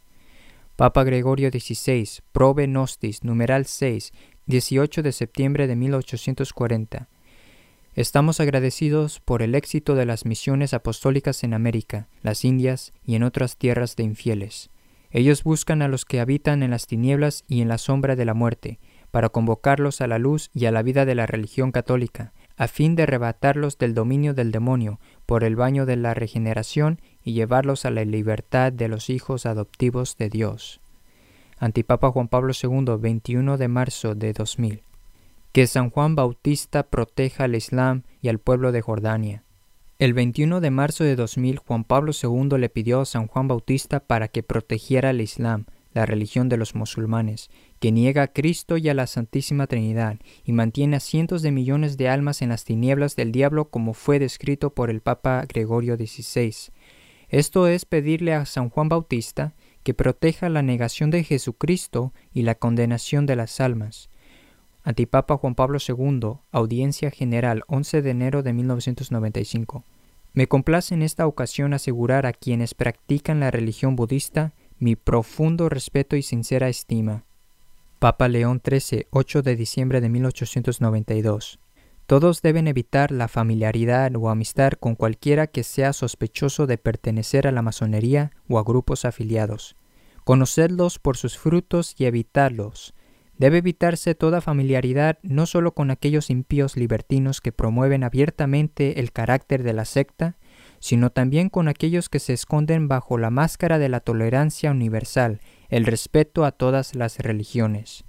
[0.77, 4.13] Papa Gregorio XVI, Probe Nostis, numeral 6,
[4.47, 7.09] 18 de septiembre de 1840.
[7.95, 13.23] Estamos agradecidos por el éxito de las misiones apostólicas en América, las Indias y en
[13.23, 14.71] otras tierras de infieles.
[15.11, 18.35] Ellos buscan a los que habitan en las tinieblas y en la sombra de la
[18.35, 22.69] muerte, para convocarlos a la luz y a la vida de la religión católica, a
[22.69, 27.85] fin de arrebatarlos del dominio del demonio por el baño de la regeneración y llevarlos
[27.85, 30.81] a la libertad de los hijos adoptivos de Dios.
[31.59, 34.83] Antipapa Juan Pablo II, 21 de marzo de 2000.
[35.53, 39.45] Que San Juan Bautista proteja al Islam y al pueblo de Jordania.
[39.99, 44.01] El 21 de marzo de 2000, Juan Pablo II le pidió a San Juan Bautista
[44.01, 47.51] para que protegiera al Islam, la religión de los musulmanes,
[47.83, 51.97] que niega a Cristo y a la Santísima Trinidad, y mantiene a cientos de millones
[51.97, 56.55] de almas en las tinieblas del diablo como fue descrito por el Papa Gregorio XVI.
[57.29, 62.55] Esto es pedirle a San Juan Bautista que proteja la negación de Jesucristo y la
[62.55, 64.11] condenación de las almas.
[64.85, 69.83] Antipapa Juan Pablo II, Audiencia General, 11 de enero de 1995.
[70.35, 76.15] Me complace en esta ocasión asegurar a quienes practican la religión budista mi profundo respeto
[76.15, 77.25] y sincera estima.
[78.03, 81.61] Papa León XIII, 8 de diciembre de 1892.
[82.09, 87.53] Todos deben evitar la familiaridad o amistad con cualquiera que sea sospechoso de pertenecer a
[87.53, 89.77] la masonería o a grupos afiliados.
[90.25, 92.93] Conocedlos por sus frutos y evitarlos.
[93.39, 99.63] Debe evitarse toda familiaridad no solo con aquellos impíos libertinos que promueven abiertamente el carácter
[99.63, 100.35] de la secta,
[100.83, 105.87] sino también con aquellos que se esconden bajo la máscara de la tolerancia universal, el
[105.87, 108.03] respeto a todas las religiones.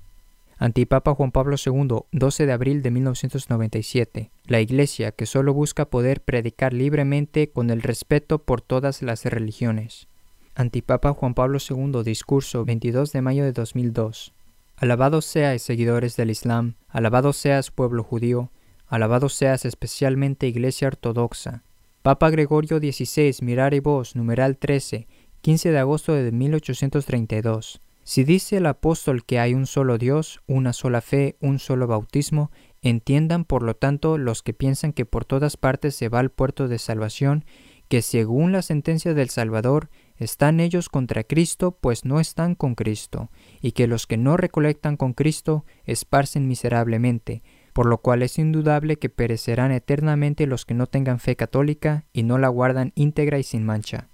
[0.58, 4.32] Antipapa Juan Pablo II, 12 de abril de 1997.
[4.46, 10.08] La Iglesia que solo busca poder predicar libremente con el respeto por todas las religiones.
[10.56, 14.34] Antipapa Juan Pablo II, discurso 22 de mayo de 2002.
[14.78, 18.50] Alabado seas seguidores del Islam, alabado seas pueblo judío,
[18.88, 21.62] alabado seas especialmente Iglesia Ortodoxa,
[22.04, 25.08] Papa Gregorio XVI, Mirare Vos, numeral 13,
[25.40, 27.82] 15 de agosto de 1832.
[28.04, 32.52] Si dice el apóstol que hay un solo Dios, una sola fe, un solo bautismo,
[32.82, 36.68] entiendan por lo tanto los que piensan que por todas partes se va al puerto
[36.68, 37.46] de salvación,
[37.88, 43.32] que según la sentencia del Salvador, están ellos contra Cristo, pues no están con Cristo,
[43.62, 48.98] y que los que no recolectan con Cristo esparcen miserablemente, por lo cual es indudable
[48.98, 53.44] que perecerán eternamente los que no tengan fe católica y no la guardan íntegra y
[53.44, 54.08] sin mancha.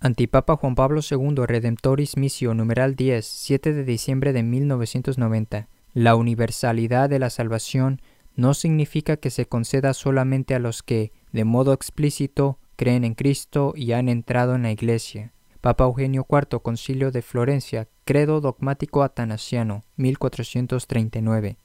[0.00, 5.68] Antipapa Juan Pablo II Redemptoris Missio numeral 10, 7 de diciembre de 1990.
[5.94, 8.00] La universalidad de la salvación
[8.34, 13.74] no significa que se conceda solamente a los que, de modo explícito, creen en Cristo
[13.76, 15.32] y han entrado en la Iglesia.
[15.60, 21.58] Papa Eugenio IV Concilio de Florencia, Credo Dogmático Atanasiano, 1439.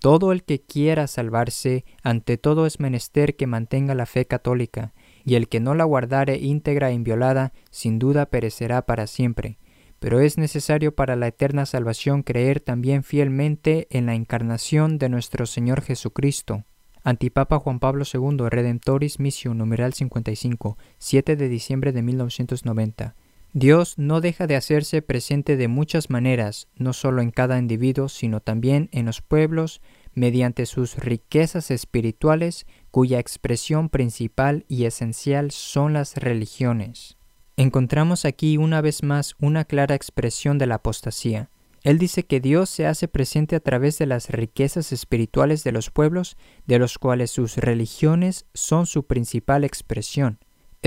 [0.00, 4.92] Todo el que quiera salvarse, ante todo es menester que mantenga la fe católica,
[5.24, 9.58] y el que no la guardare íntegra e inviolada, sin duda perecerá para siempre.
[9.98, 15.46] Pero es necesario para la eterna salvación creer también fielmente en la encarnación de nuestro
[15.46, 16.64] Señor Jesucristo.
[17.02, 23.16] Antipapa Juan Pablo II, Redemptoris Missio, numeral 55, 7 de diciembre de 1990.
[23.58, 28.38] Dios no deja de hacerse presente de muchas maneras, no solo en cada individuo, sino
[28.38, 29.80] también en los pueblos,
[30.14, 37.16] mediante sus riquezas espirituales, cuya expresión principal y esencial son las religiones.
[37.56, 41.50] Encontramos aquí una vez más una clara expresión de la apostasía.
[41.82, 45.90] Él dice que Dios se hace presente a través de las riquezas espirituales de los
[45.90, 46.36] pueblos,
[46.68, 50.38] de los cuales sus religiones son su principal expresión.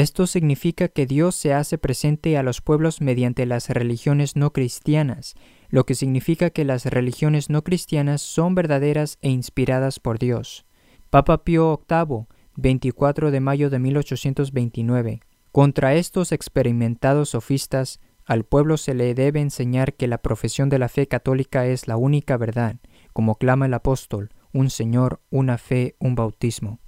[0.01, 5.35] Esto significa que Dios se hace presente a los pueblos mediante las religiones no cristianas,
[5.69, 10.65] lo que significa que las religiones no cristianas son verdaderas e inspiradas por Dios.
[11.11, 15.19] Papa Pío VIII, 24 de mayo de 1829.
[15.51, 20.89] Contra estos experimentados sofistas, al pueblo se le debe enseñar que la profesión de la
[20.89, 22.77] fe católica es la única verdad,
[23.13, 26.79] como clama el apóstol, un Señor, una fe, un bautismo.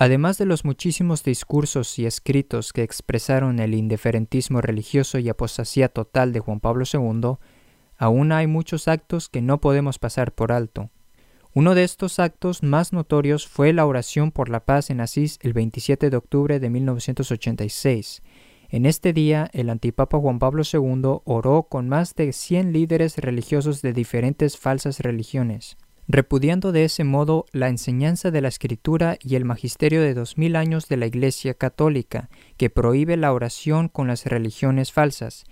[0.00, 6.32] Además de los muchísimos discursos y escritos que expresaron el indiferentismo religioso y apostasía total
[6.32, 7.38] de Juan Pablo II,
[7.96, 10.90] aún hay muchos actos que no podemos pasar por alto.
[11.52, 15.52] Uno de estos actos más notorios fue la oración por la paz en Asís el
[15.52, 18.22] 27 de octubre de 1986.
[18.68, 23.82] En este día, el antipapa Juan Pablo II oró con más de 100 líderes religiosos
[23.82, 25.76] de diferentes falsas religiones
[26.08, 30.56] repudiando de ese modo la enseñanza de la Escritura y el magisterio de dos mil
[30.56, 35.44] años de la Iglesia católica, que prohíbe la oración con las religiones falsas.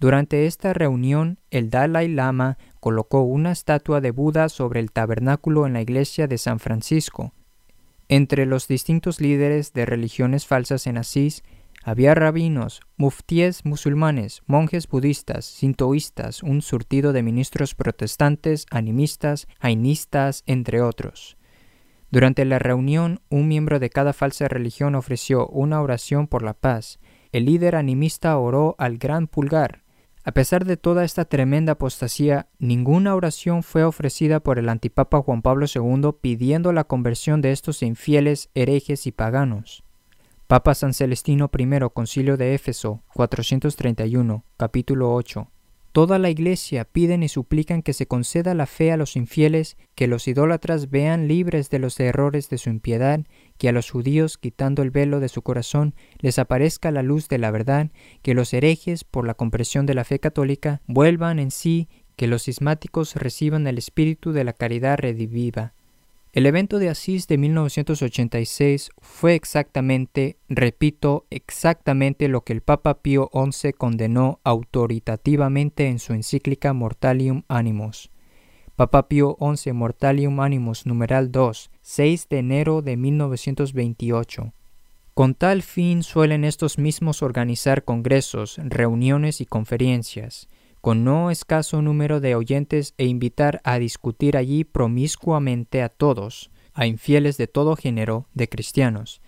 [0.00, 5.74] Durante esta reunión, el Dalai Lama colocó una estatua de Buda sobre el tabernáculo en
[5.74, 7.32] la iglesia de San Francisco.
[8.08, 11.44] Entre los distintos líderes de religiones falsas en Asís
[11.82, 20.82] había rabinos, muftíes musulmanes, monjes budistas, sintoístas, un surtido de ministros protestantes, animistas, jainistas, entre
[20.82, 21.38] otros.
[22.10, 26.98] Durante la reunión, un miembro de cada falsa religión ofreció una oración por la paz.
[27.32, 29.84] El líder animista oró al gran pulgar.
[30.22, 35.40] A pesar de toda esta tremenda apostasía, ninguna oración fue ofrecida por el antipapa Juan
[35.40, 39.82] Pablo II pidiendo la conversión de estos infieles, herejes y paganos.
[40.50, 45.48] Papa San Celestino I, Concilio de Éfeso, 431, capítulo 8.
[45.92, 50.08] Toda la Iglesia piden y suplican que se conceda la fe a los infieles, que
[50.08, 53.20] los idólatras vean libres de los errores de su impiedad,
[53.58, 57.38] que a los judíos, quitando el velo de su corazón, les aparezca la luz de
[57.38, 61.88] la verdad, que los herejes, por la compresión de la fe católica, vuelvan en sí,
[62.16, 65.74] que los cismáticos reciban el espíritu de la caridad rediviva,
[66.32, 73.28] el evento de Asís de 1986 fue exactamente, repito, exactamente lo que el Papa Pío
[73.34, 78.10] XI condenó autoritativamente en su encíclica Mortalium Animus.
[78.76, 84.54] Papa Pío XI Mortalium Animus numeral 2, 6 de enero de 1928.
[85.14, 90.48] Con tal fin suelen estos mismos organizar congresos, reuniones y conferencias
[90.80, 96.86] con no escaso número de oyentes e invitar a discutir allí promiscuamente a todos, a
[96.86, 99.20] infieles de todo género, de cristianos.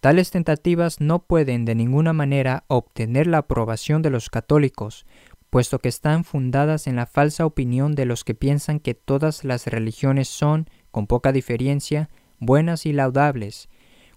[0.00, 5.06] Tales tentativas no pueden de ninguna manera obtener la aprobación de los católicos,
[5.50, 9.66] puesto que están fundadas en la falsa opinión de los que piensan que todas las
[9.66, 13.68] religiones son, con poca diferencia, buenas y laudables.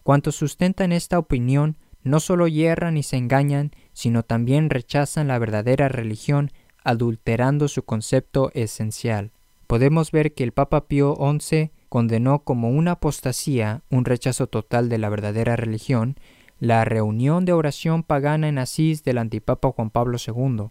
[0.04, 5.89] Cuantos sustentan esta opinión no solo yerran y se engañan, sino también rechazan la verdadera
[5.89, 6.52] religión
[6.84, 9.32] adulterando su concepto esencial.
[9.68, 14.98] Podemos ver que el Papa Pío XI condenó como una apostasía, un rechazo total de
[14.98, 16.15] la verdadera religión,
[16.60, 20.70] la reunión de oración pagana en Asís del antipapa Juan Pablo II.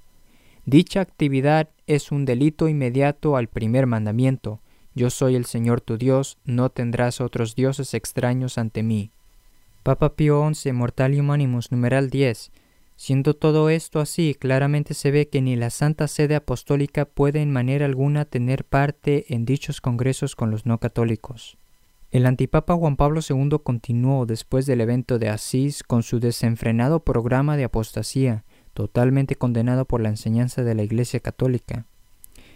[0.64, 4.60] Dicha actividad es un delito inmediato al primer mandamiento,
[4.94, 9.12] yo soy el Señor tu Dios, no tendrás otros dioses extraños ante mí.
[9.84, 12.50] Papa Pío XI Mortalium Animus numeral 10
[13.00, 17.52] Siendo todo esto así, claramente se ve que ni la Santa Sede Apostólica puede en
[17.52, 21.58] manera alguna tener parte en dichos congresos con los no católicos.
[22.10, 27.56] El antipapa Juan Pablo II continuó después del evento de Asís con su desenfrenado programa
[27.56, 28.44] de apostasía,
[28.74, 31.86] totalmente condenado por la enseñanza de la Iglesia Católica.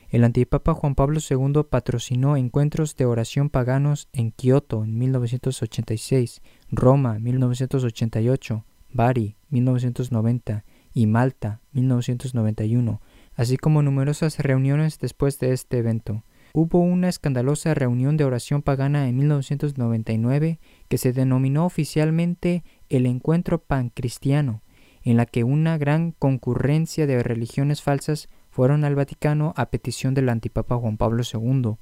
[0.08, 7.20] El antipapa Juan Pablo II patrocinó encuentros de oración paganos en Kioto en 1986, Roma
[7.20, 10.64] 1988, Bari 1990
[10.94, 13.00] y Malta 1991,
[13.34, 16.22] así como numerosas reuniones después de este evento.
[16.54, 23.58] Hubo una escandalosa reunión de oración pagana en 1999 que se denominó oficialmente el Encuentro
[23.62, 24.60] Pancristiano,
[25.02, 30.28] en la que una gran concurrencia de religiones falsas fueron al Vaticano a petición del
[30.28, 31.76] antipapa Juan Pablo II.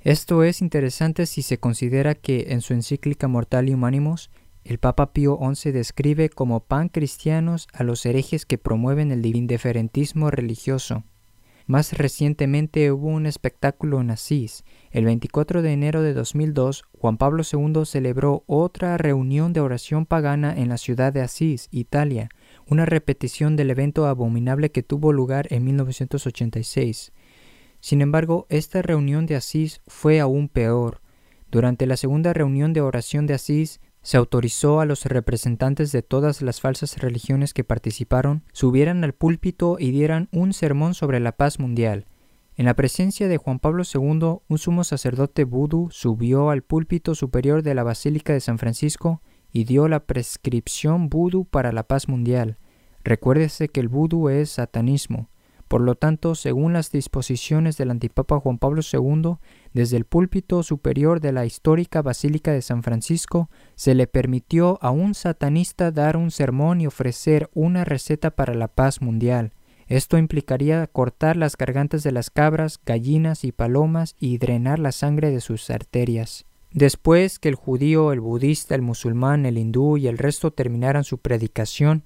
[0.00, 4.30] Esto es interesante si se considera que en su encíclica Mortalium Animus
[4.64, 11.04] el Papa Pío XI describe como pancristianos a los herejes que promueven el indiferentismo religioso.
[11.66, 14.64] Más recientemente hubo un espectáculo en Asís.
[14.90, 20.52] El 24 de enero de 2002, Juan Pablo II celebró otra reunión de oración pagana
[20.52, 22.28] en la ciudad de Asís, Italia,
[22.66, 27.12] una repetición del evento abominable que tuvo lugar en 1986.
[27.78, 31.00] Sin embargo, esta reunión de Asís fue aún peor.
[31.52, 36.42] Durante la segunda reunión de oración de Asís, se autorizó a los representantes de todas
[36.42, 41.58] las falsas religiones que participaron subieran al púlpito y dieran un sermón sobre la paz
[41.58, 42.06] mundial.
[42.56, 47.62] En la presencia de Juan Pablo II, un sumo sacerdote vudú subió al púlpito superior
[47.62, 49.22] de la Basílica de San Francisco
[49.52, 52.58] y dio la prescripción vudú para la paz mundial.
[53.02, 55.30] Recuérdese que el vudú es satanismo.
[55.70, 59.36] Por lo tanto, según las disposiciones del antipapa Juan Pablo II,
[59.72, 64.90] desde el púlpito superior de la histórica Basílica de San Francisco, se le permitió a
[64.90, 69.52] un satanista dar un sermón y ofrecer una receta para la paz mundial.
[69.86, 75.30] Esto implicaría cortar las gargantas de las cabras, gallinas y palomas y drenar la sangre
[75.30, 76.46] de sus arterias.
[76.72, 81.18] Después que el judío, el budista, el musulmán, el hindú y el resto terminaran su
[81.18, 82.02] predicación,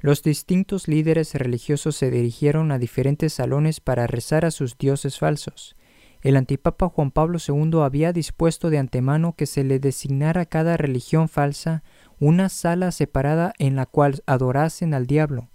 [0.00, 5.76] los distintos líderes religiosos se dirigieron a diferentes salones para rezar a sus dioses falsos.
[6.22, 10.76] El antipapa Juan Pablo II había dispuesto de antemano que se le designara a cada
[10.76, 11.82] religión falsa
[12.20, 15.48] una sala separada en la cual adorasen al diablo.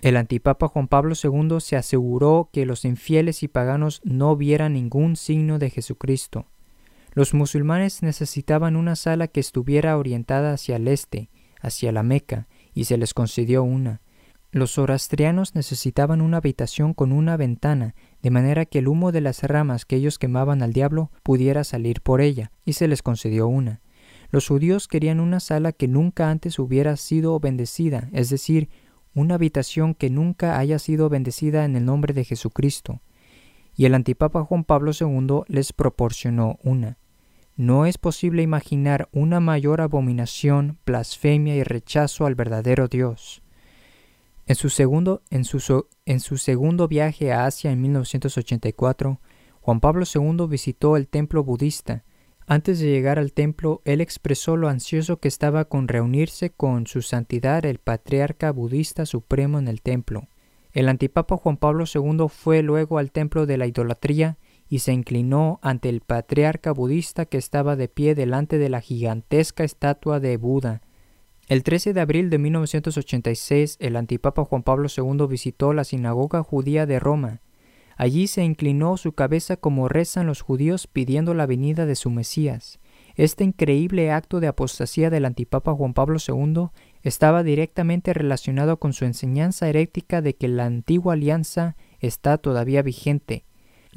[0.00, 5.16] El antipapa Juan Pablo II se aseguró que los infieles y paganos no vieran ningún
[5.16, 6.46] signo de Jesucristo.
[7.14, 11.30] Los musulmanes necesitaban una sala que estuviera orientada hacia el este,
[11.60, 14.00] hacia la Meca, y se les concedió una.
[14.50, 19.42] Los zoroastrianos necesitaban una habitación con una ventana, de manera que el humo de las
[19.42, 23.82] ramas que ellos quemaban al diablo pudiera salir por ella, y se les concedió una.
[24.30, 28.70] Los judíos querían una sala que nunca antes hubiera sido bendecida, es decir,
[29.14, 33.02] una habitación que nunca haya sido bendecida en el nombre de Jesucristo.
[33.74, 36.98] Y el antipapa Juan Pablo II les proporcionó una.
[37.58, 43.42] No es posible imaginar una mayor abominación, blasfemia y rechazo al verdadero Dios.
[44.46, 49.20] En su segundo, en su, en su segundo viaje a Asia en 1984,
[49.60, 52.04] Juan Pablo II visitó el templo budista.
[52.46, 57.02] Antes de llegar al templo, él expresó lo ansioso que estaba con reunirse con su
[57.02, 60.28] santidad el patriarca budista supremo en el templo.
[60.72, 64.38] El antipapa Juan Pablo II fue luego al templo de la idolatría
[64.68, 69.64] y se inclinó ante el patriarca budista que estaba de pie delante de la gigantesca
[69.64, 70.82] estatua de Buda.
[71.48, 76.84] El 13 de abril de 1986, el antipapa Juan Pablo II visitó la sinagoga judía
[76.84, 77.40] de Roma.
[77.96, 82.78] Allí se inclinó su cabeza como rezan los judíos pidiendo la venida de su Mesías.
[83.16, 86.68] Este increíble acto de apostasía del antipapa Juan Pablo II
[87.02, 93.47] estaba directamente relacionado con su enseñanza herética de que la antigua alianza está todavía vigente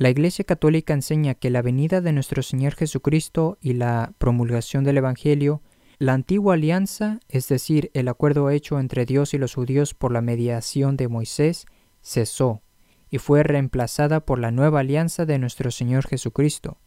[0.01, 4.97] la Iglesia Católica enseña que la venida de nuestro Señor Jesucristo y la promulgación del
[4.97, 5.61] Evangelio,
[5.99, 10.21] la antigua alianza, es decir, el acuerdo hecho entre Dios y los judíos por la
[10.21, 11.67] mediación de Moisés,
[12.01, 12.63] cesó
[13.11, 16.79] y fue reemplazada por la nueva alianza de nuestro Señor Jesucristo.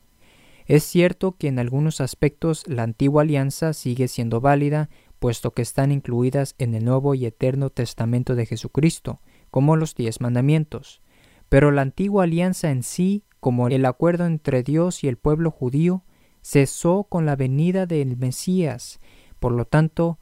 [0.66, 4.90] Es cierto que en algunos aspectos la antigua alianza sigue siendo válida,
[5.20, 9.20] puesto que están incluidas en el Nuevo y Eterno Testamento de Jesucristo,
[9.52, 11.03] como los diez mandamientos.
[11.48, 16.04] Pero la antigua alianza en sí, como el acuerdo entre Dios y el pueblo judío,
[16.42, 19.00] cesó con la venida del Mesías.
[19.40, 20.18] Por lo tanto,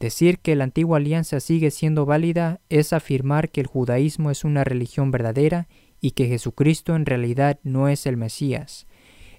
[0.00, 4.64] decir que la antigua alianza sigue siendo válida es afirmar que el judaísmo es una
[4.64, 5.68] religión verdadera
[6.00, 8.86] y que Jesucristo en realidad no es el Mesías.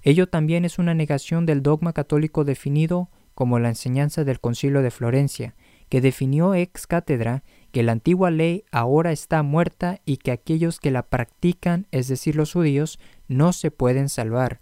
[0.01, 4.89] Ello también es una negación del dogma católico definido como la enseñanza del Concilio de
[4.89, 5.55] Florencia,
[5.89, 7.43] que definió ex cátedra
[7.84, 12.53] la antigua ley ahora está muerta y que aquellos que la practican, es decir, los
[12.53, 14.61] judíos, no se pueden salvar.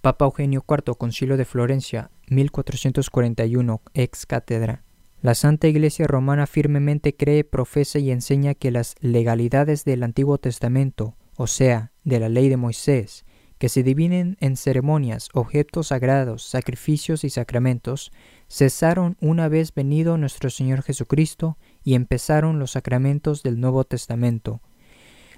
[0.00, 4.84] Papa Eugenio IV, Concilio de Florencia, 1441, ex cátedra.
[5.20, 11.16] La Santa Iglesia Romana firmemente cree, profesa y enseña que las legalidades del Antiguo Testamento,
[11.34, 13.24] o sea, de la ley de Moisés,
[13.58, 18.12] que se dividen en ceremonias, objetos sagrados, sacrificios y sacramentos,
[18.48, 21.58] cesaron una vez venido nuestro Señor Jesucristo
[21.88, 24.60] y empezaron los sacramentos del Nuevo Testamento.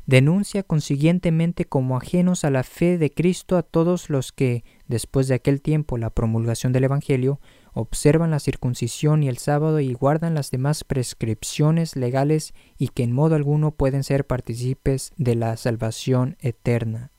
[0.06, 5.36] Denuncia consiguientemente como ajenos a la fe de Cristo a todos los que, después de
[5.36, 7.38] aquel tiempo, la promulgación del Evangelio,
[7.72, 13.12] observan la circuncisión y el sábado y guardan las demás prescripciones legales y que en
[13.12, 17.12] modo alguno pueden ser partícipes de la salvación eterna.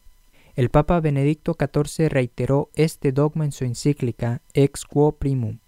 [0.55, 5.59] El Papa Benedicto XIV reiteró este dogma en su encíclica Ex Quo Primum.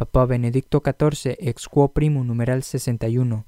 [0.00, 3.44] Papa Benedicto XIV Ex Quo Primum numeral 61.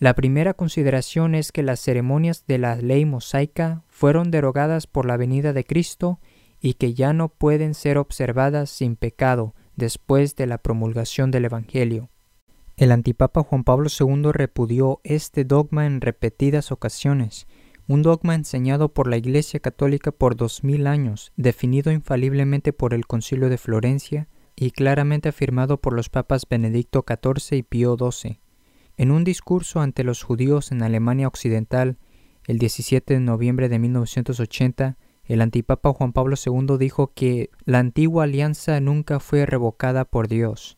[0.00, 5.16] La primera consideración es que las ceremonias de la ley mosaica fueron derogadas por la
[5.16, 6.18] venida de Cristo
[6.60, 12.08] y que ya no pueden ser observadas sin pecado después de la promulgación del Evangelio.
[12.76, 17.46] El antipapa Juan Pablo II repudió este dogma en repetidas ocasiones
[17.86, 23.06] un dogma enseñado por la Iglesia Católica por dos mil años, definido infaliblemente por el
[23.06, 28.40] Concilio de Florencia y claramente afirmado por los papas Benedicto XIV y Pío XII.
[28.96, 31.98] En un discurso ante los judíos en Alemania Occidental,
[32.46, 38.24] el 17 de noviembre de 1980, el antipapa Juan Pablo II dijo que la antigua
[38.24, 40.76] alianza nunca fue revocada por Dios.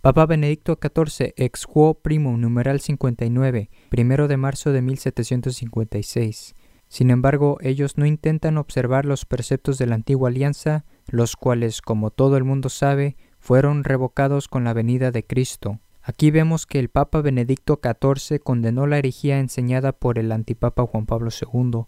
[0.00, 6.54] Papa Benedicto XIV, ex quo primo, numeral 59, primero de marzo de 1756.
[6.88, 12.10] Sin embargo, ellos no intentan observar los preceptos de la antigua alianza, los cuales, como
[12.10, 15.80] todo el mundo sabe, fueron revocados con la venida de Cristo.
[16.02, 21.06] Aquí vemos que el Papa Benedicto XIV condenó la herejía enseñada por el antipapa Juan
[21.06, 21.84] Pablo II,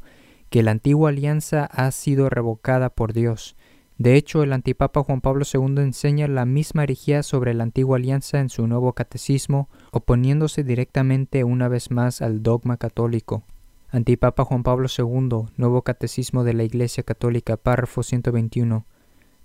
[0.51, 3.57] que la antigua alianza ha sido revocada por Dios,
[3.97, 8.41] de hecho, el antipapa Juan Pablo II enseña la misma herejía sobre la antigua alianza
[8.41, 13.45] en su nuevo catecismo, oponiéndose directamente una vez más al dogma católico.
[13.91, 18.85] Antipapa Juan Pablo II, Nuevo Catecismo de la Iglesia Católica, párrafo 121.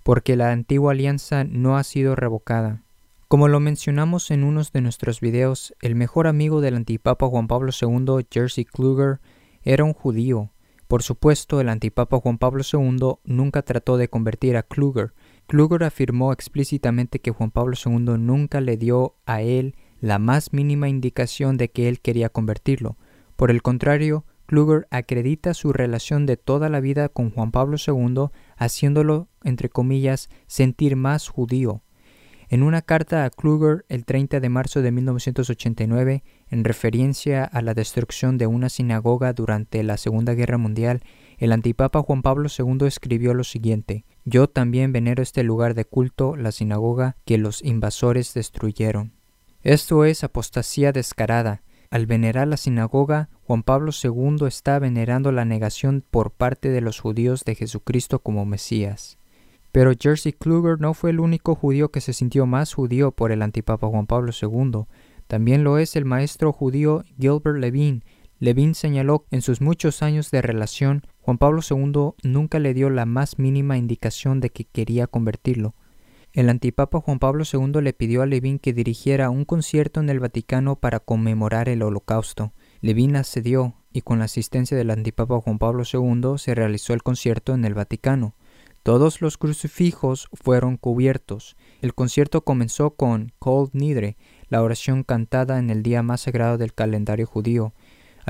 [0.02, 2.82] Porque la antigua alianza no ha sido revocada.
[3.28, 7.70] Como lo mencionamos en unos de nuestros videos, el mejor amigo del antipapa Juan Pablo
[7.78, 9.20] II, Jersey Kluger,
[9.62, 10.50] era un judío,
[10.90, 15.12] por supuesto, el antipapa Juan Pablo II nunca trató de convertir a Kluger.
[15.46, 20.88] Kluger afirmó explícitamente que Juan Pablo II nunca le dio a él la más mínima
[20.88, 22.96] indicación de que él quería convertirlo.
[23.36, 28.30] Por el contrario, Kluger acredita su relación de toda la vida con Juan Pablo II,
[28.56, 31.84] haciéndolo, entre comillas, sentir más judío.
[32.48, 37.74] En una carta a Kluger el 30 de marzo de 1989, en referencia a la
[37.74, 41.04] destrucción de una sinagoga durante la Segunda Guerra Mundial,
[41.38, 46.34] el antipapa Juan Pablo II escribió lo siguiente: Yo también venero este lugar de culto,
[46.34, 49.12] la sinagoga, que los invasores destruyeron.
[49.62, 51.62] Esto es apostasía descarada.
[51.90, 57.00] Al venerar la sinagoga, Juan Pablo II está venerando la negación por parte de los
[57.00, 59.18] judíos de Jesucristo como Mesías.
[59.72, 63.42] Pero Jersey Kluger no fue el único judío que se sintió más judío por el
[63.42, 64.84] antipapa Juan Pablo II.
[65.26, 68.02] También lo es el maestro judío Gilbert Levine.
[68.38, 73.04] Levine señaló en sus muchos años de relación, Juan Pablo II nunca le dio la
[73.04, 75.74] más mínima indicación de que quería convertirlo.
[76.32, 80.20] El antipapa Juan Pablo II le pidió a Levine que dirigiera un concierto en el
[80.20, 82.52] Vaticano para conmemorar el Holocausto.
[82.80, 87.52] Levine accedió y con la asistencia del antipapa Juan Pablo II se realizó el concierto
[87.52, 88.34] en el Vaticano.
[88.84, 91.56] Todos los crucifijos fueron cubiertos.
[91.82, 94.16] El concierto comenzó con Cold Nidre,
[94.48, 97.74] la oración cantada en el día más sagrado del calendario judío.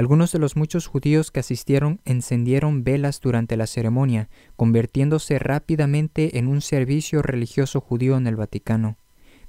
[0.01, 6.49] Algunos de los muchos judíos que asistieron encendieron velas durante la ceremonia, convirtiéndose rápidamente en
[6.49, 8.97] un servicio religioso judío en el Vaticano.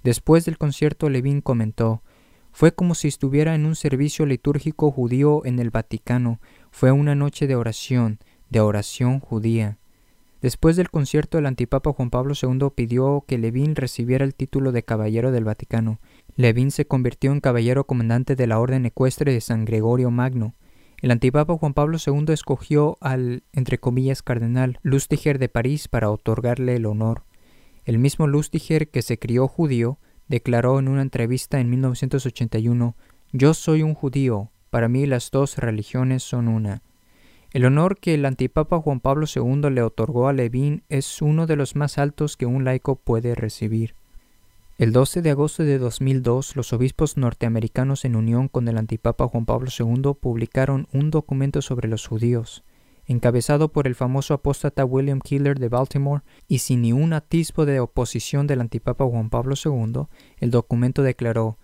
[0.03, 2.03] Después del concierto, Levin comentó,
[2.51, 6.41] fue como si estuviera en un servicio litúrgico judío en el Vaticano.
[6.69, 9.77] Fue una noche de oración, de oración judía.
[10.41, 14.83] Después del concierto, el antipapa Juan Pablo II pidió que Levin recibiera el título de
[14.83, 16.01] Caballero del Vaticano.
[16.35, 20.55] Levin se convirtió en caballero comandante de la Orden Ecuestre de San Gregorio Magno.
[21.01, 26.75] El antipapa Juan Pablo II escogió al, entre comillas, cardenal Lustiger de París para otorgarle
[26.75, 27.23] el honor.
[27.85, 32.95] El mismo Lustiger, que se crió judío, declaró en una entrevista en 1981
[33.33, 36.81] Yo soy un judío, para mí las dos religiones son una.
[37.51, 41.57] El honor que el antipapa Juan Pablo II le otorgó a Levín es uno de
[41.57, 43.95] los más altos que un laico puede recibir.
[44.81, 49.45] El 12 de agosto de 2002, los obispos norteamericanos en unión con el antipapa Juan
[49.45, 52.63] Pablo II publicaron un documento sobre los judíos,
[53.05, 57.79] encabezado por el famoso apóstata William Killer de Baltimore, y sin ni un atisbo de
[57.79, 60.07] oposición del antipapa Juan Pablo II,
[60.39, 61.59] el documento declaró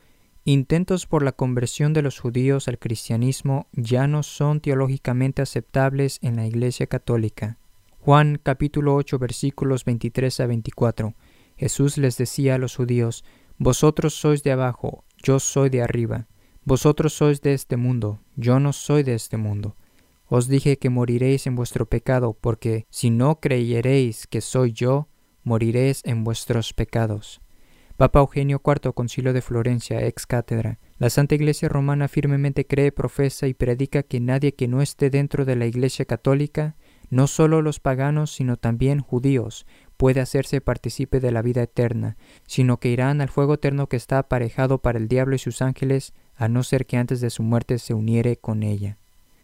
[0.46, 6.36] Intentos por la conversión de los judíos al cristianismo ya no son teológicamente aceptables en
[6.36, 7.58] la Iglesia católica.
[7.98, 11.16] Juan capítulo 8 versículos 23 a 24.
[11.58, 13.24] Jesús les decía a los judíos,
[13.58, 16.28] Vosotros sois de abajo, yo soy de arriba.
[16.64, 19.76] Vosotros sois de este mundo, yo no soy de este mundo.
[20.28, 25.08] Os dije que moriréis en vuestro pecado, porque si no creyereis que soy yo,
[25.44, 27.42] moriréis en vuestros pecados.
[27.96, 30.78] Papa Eugenio IV, Concilio de Florencia, ex cátedra.
[31.00, 35.46] La Santa Iglesia Romana firmemente cree, profesa y predica que nadie que no esté dentro
[35.46, 36.76] de la Iglesia Católica,
[37.10, 39.66] no solo los paganos, sino también judíos,
[39.98, 44.20] puede hacerse partícipe de la vida eterna, sino que irán al fuego eterno que está
[44.20, 47.80] aparejado para el diablo y sus ángeles, a no ser que antes de su muerte
[47.80, 48.98] se uniere con ella.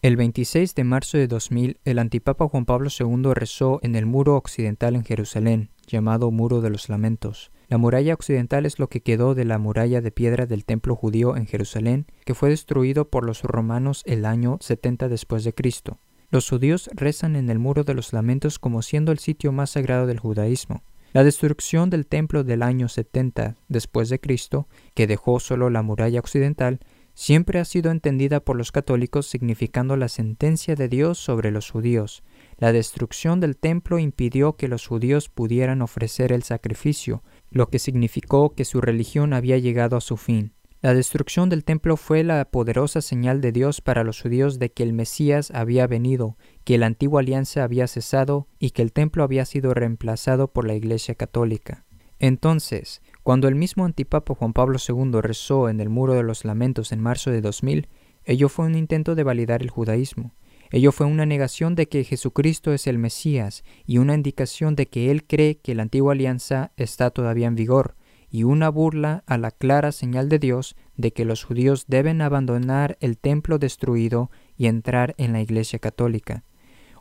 [0.03, 4.35] El 26 de marzo de 2000, el antipapa Juan Pablo II rezó en el muro
[4.35, 7.51] occidental en Jerusalén, llamado Muro de los Lamentos.
[7.69, 11.37] La muralla occidental es lo que quedó de la muralla de piedra del templo judío
[11.37, 15.97] en Jerusalén, que fue destruido por los romanos el año 70 después de Cristo.
[16.33, 20.07] Los judíos rezan en el Muro de los Lamentos como siendo el sitio más sagrado
[20.07, 20.81] del judaísmo.
[21.11, 26.19] La destrucción del templo del año 70 después de Cristo, que dejó solo la muralla
[26.19, 26.79] occidental,
[27.13, 32.23] siempre ha sido entendida por los católicos significando la sentencia de Dios sobre los judíos.
[32.57, 37.21] La destrucción del templo impidió que los judíos pudieran ofrecer el sacrificio,
[37.51, 40.53] lo que significó que su religión había llegado a su fin.
[40.83, 44.83] La destrucción del templo fue la poderosa señal de Dios para los judíos de que
[44.83, 49.45] el Mesías había venido, que la antigua alianza había cesado y que el templo había
[49.45, 51.85] sido reemplazado por la Iglesia católica.
[52.19, 56.91] Entonces, cuando el mismo antipapa Juan Pablo II rezó en el Muro de los Lamentos
[56.91, 57.87] en marzo de 2000,
[58.25, 60.33] ello fue un intento de validar el judaísmo.
[60.69, 65.11] Ello fue una negación de que Jesucristo es el Mesías y una indicación de que
[65.11, 67.95] él cree que la antigua alianza está todavía en vigor,
[68.33, 72.97] y una burla a la clara señal de Dios de que los judíos deben abandonar
[72.99, 76.43] el templo destruido y entrar en la Iglesia católica.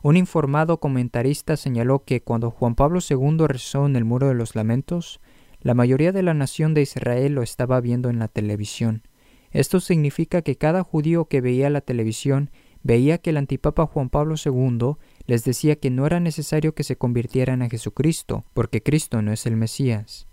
[0.03, 4.55] Un informado comentarista señaló que cuando Juan Pablo II rezó en el Muro de los
[4.55, 5.21] Lamentos,
[5.59, 9.01] la mayoría de la nación de Israel lo estaba viendo en la televisión.
[9.49, 12.51] Esto significa que cada judío que veía la televisión
[12.83, 16.95] veía que el antipapa Juan Pablo II les decía que no era necesario que se
[16.95, 20.27] convirtieran a Jesucristo, porque Cristo no es el Mesías.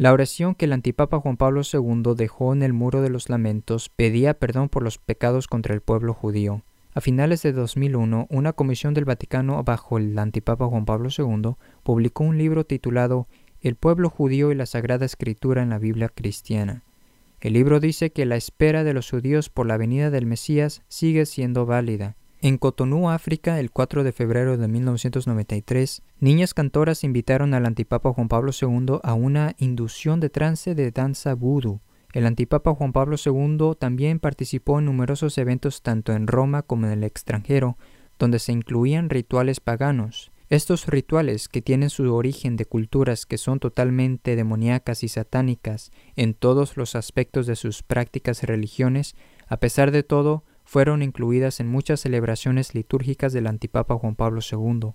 [0.00, 3.90] La oración que el antipapa Juan Pablo II dejó en el muro de los lamentos
[3.90, 6.62] pedía perdón por los pecados contra el pueblo judío.
[6.94, 12.24] A finales de 2001, una comisión del Vaticano bajo el antipapa Juan Pablo II publicó
[12.24, 13.28] un libro titulado
[13.60, 16.82] el pueblo judío y la Sagrada Escritura en la Biblia cristiana.
[17.42, 21.26] El libro dice que la espera de los judíos por la venida del Mesías sigue
[21.26, 22.16] siendo válida.
[22.42, 28.28] En Cotonú, África, el 4 de febrero de 1993, niñas cantoras invitaron al antipapa Juan
[28.28, 31.80] Pablo II a una inducción de trance de danza vudú.
[32.14, 36.92] El antipapa Juan Pablo II también participó en numerosos eventos tanto en Roma como en
[36.92, 37.76] el extranjero,
[38.18, 40.32] donde se incluían rituales paganos.
[40.48, 46.32] Estos rituales, que tienen su origen de culturas que son totalmente demoníacas y satánicas en
[46.32, 49.14] todos los aspectos de sus prácticas y religiones,
[49.46, 54.92] a pesar de todo, fueron incluidas en muchas celebraciones litúrgicas del antipapa Juan Pablo II.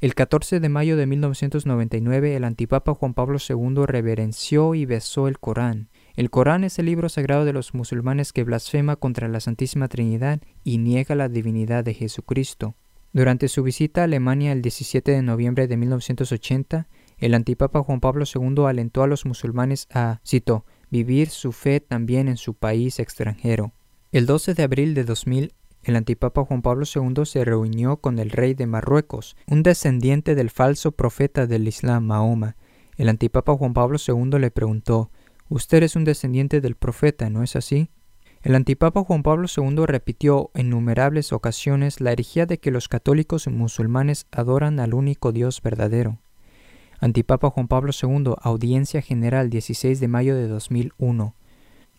[0.00, 5.38] El 14 de mayo de 1999, el antipapa Juan Pablo II reverenció y besó el
[5.38, 5.88] Corán.
[6.16, 10.40] El Corán es el libro sagrado de los musulmanes que blasfema contra la Santísima Trinidad
[10.64, 12.74] y niega la divinidad de Jesucristo.
[13.12, 16.88] Durante su visita a Alemania el 17 de noviembre de 1980,
[17.18, 22.26] el antipapa Juan Pablo II alentó a los musulmanes a, cito, vivir su fe también
[22.26, 23.72] en su país extranjero.
[24.14, 28.30] El 12 de abril de 2000, el antipapa Juan Pablo II se reunió con el
[28.30, 32.54] rey de Marruecos, un descendiente del falso profeta del Islam, Mahoma.
[32.96, 35.10] El antipapa Juan Pablo II le preguntó,
[35.48, 37.90] Usted es un descendiente del profeta, ¿no es así?
[38.42, 43.48] El antipapa Juan Pablo II repitió en innumerables ocasiones la herejía de que los católicos
[43.48, 46.20] musulmanes adoran al único Dios verdadero.
[47.00, 51.34] Antipapa Juan Pablo II, Audiencia General 16 de mayo de 2001.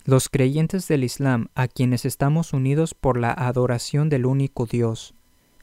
[0.08, 5.16] Los creyentes del Islam, a quienes estamos unidos por la adoración del único Dios.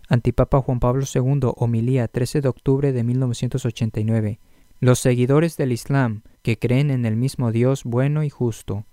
[0.09, 4.41] Antipapa Juan Pablo II, Homilía 13 de octubre de 1989.
[4.81, 8.85] Los seguidores del Islam, que creen en el mismo Dios bueno y justo.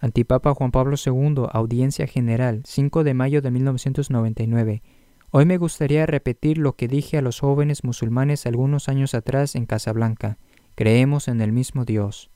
[0.00, 4.82] Antipapa Juan Pablo II, Audiencia General, 5 de mayo de 1999.
[5.30, 9.66] Hoy me gustaría repetir lo que dije a los jóvenes musulmanes algunos años atrás en
[9.66, 10.36] Casablanca.
[10.74, 12.33] Creemos en el mismo Dios.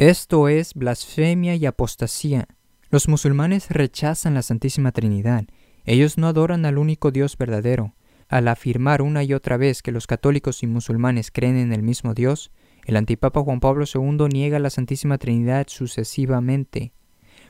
[0.00, 2.48] Esto es blasfemia y apostasía.
[2.88, 5.44] Los musulmanes rechazan la Santísima Trinidad.
[5.84, 7.92] Ellos no adoran al único Dios verdadero.
[8.26, 12.14] Al afirmar una y otra vez que los católicos y musulmanes creen en el mismo
[12.14, 12.50] Dios,
[12.86, 16.94] el antipapa Juan Pablo II niega la Santísima Trinidad sucesivamente.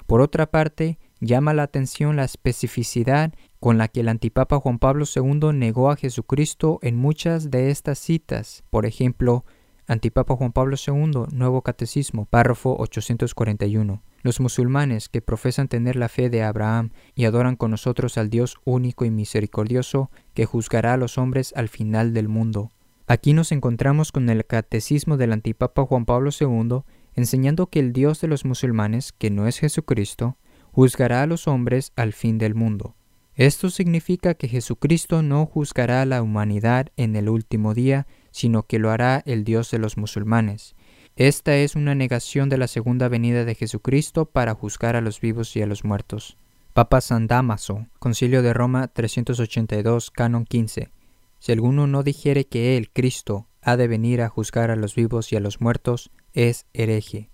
[0.08, 5.04] Por otra parte, llama la atención la especificidad con la que el antipapa Juan Pablo
[5.06, 8.64] II negó a Jesucristo en muchas de estas citas.
[8.70, 9.44] Por ejemplo,
[9.90, 14.04] Antipapa Juan Pablo II, Nuevo Catecismo, párrafo 841.
[14.22, 18.58] Los musulmanes que profesan tener la fe de Abraham y adoran con nosotros al Dios
[18.64, 22.70] único y misericordioso que juzgará a los hombres al final del mundo.
[23.08, 26.82] Aquí nos encontramos con el catecismo del antipapa Juan Pablo II
[27.16, 30.36] enseñando que el Dios de los musulmanes, que no es Jesucristo,
[30.70, 32.94] juzgará a los hombres al fin del mundo.
[33.34, 38.78] Esto significa que Jesucristo no juzgará a la humanidad en el último día, sino que
[38.78, 40.74] lo hará el Dios de los musulmanes.
[41.16, 45.54] Esta es una negación de la segunda venida de Jesucristo para juzgar a los vivos
[45.56, 46.36] y a los muertos.
[46.72, 50.90] Papa San Damaso, Concilio de Roma 382, Canon 15.
[51.38, 55.32] Si alguno no dijere que Él, Cristo, ha de venir a juzgar a los vivos
[55.32, 57.30] y a los muertos, es hereje.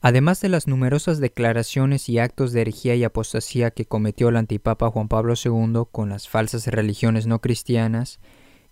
[0.00, 4.90] Además de las numerosas declaraciones y actos de herejía y apostasía que cometió el antipapa
[4.90, 8.20] Juan Pablo II con las falsas religiones no cristianas,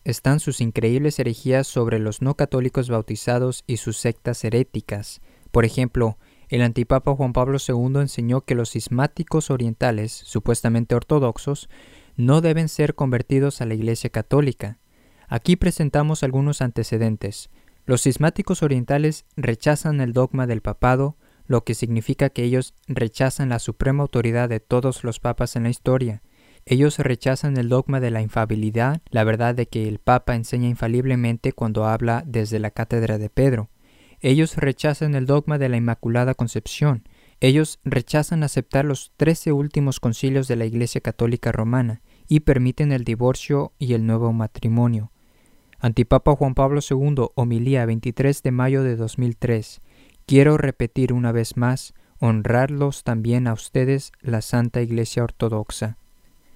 [0.04, 5.20] están sus increíbles herejías sobre los no católicos bautizados y sus sectas heréticas.
[5.50, 11.68] Por ejemplo, el antipapa Juan Pablo II enseñó que los cismáticos orientales, supuestamente ortodoxos,
[12.16, 14.78] no deben ser convertidos a la Iglesia católica.
[15.28, 17.48] Aquí presentamos algunos antecedentes.
[17.86, 23.58] Los cismáticos orientales rechazan el dogma del papado, lo que significa que ellos rechazan la
[23.58, 26.22] suprema autoridad de todos los papas en la historia.
[26.64, 31.52] Ellos rechazan el dogma de la infabilidad, la verdad de que el Papa enseña infaliblemente
[31.52, 33.68] cuando habla desde la cátedra de Pedro.
[34.20, 37.02] Ellos rechazan el dogma de la Inmaculada Concepción.
[37.40, 43.02] Ellos rechazan aceptar los trece últimos concilios de la Iglesia Católica Romana y permiten el
[43.02, 45.10] divorcio y el nuevo matrimonio.
[45.80, 49.82] Antipapa Juan Pablo II, homilía 23 de mayo de 2003.
[50.26, 55.98] Quiero repetir una vez más, honrarlos también a ustedes la Santa Iglesia Ortodoxa.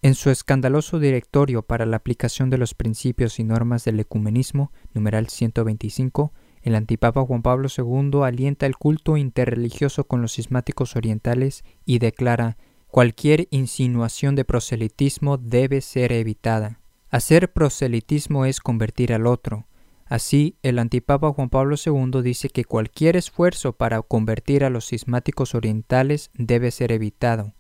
[0.07, 5.29] En su escandaloso directorio para la aplicación de los principios y normas del ecumenismo, numeral
[5.29, 6.33] 125,
[6.63, 12.57] el antipapa Juan Pablo II alienta el culto interreligioso con los cismáticos orientales y declara
[12.87, 16.79] cualquier insinuación de proselitismo debe ser evitada.
[17.11, 19.67] Hacer proselitismo es convertir al otro,
[20.09, 25.57] Así, el antipapa Juan Pablo II dice que cualquier esfuerzo para convertir a los cismáticos
[25.57, 27.56] orientales debe ser evitado.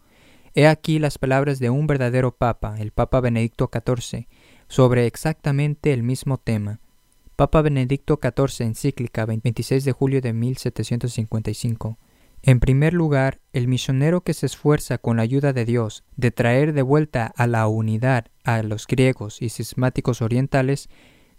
[0.58, 4.26] He aquí las palabras de un verdadero papa, el Papa Benedicto XIV,
[4.68, 6.80] sobre exactamente el mismo tema.
[7.36, 11.98] Papa Benedicto XIV, encíclica 26 de julio de 1755.
[12.40, 16.72] En primer lugar, el misionero que se esfuerza con la ayuda de Dios de traer
[16.72, 20.88] de vuelta a la unidad a los griegos y cismáticos orientales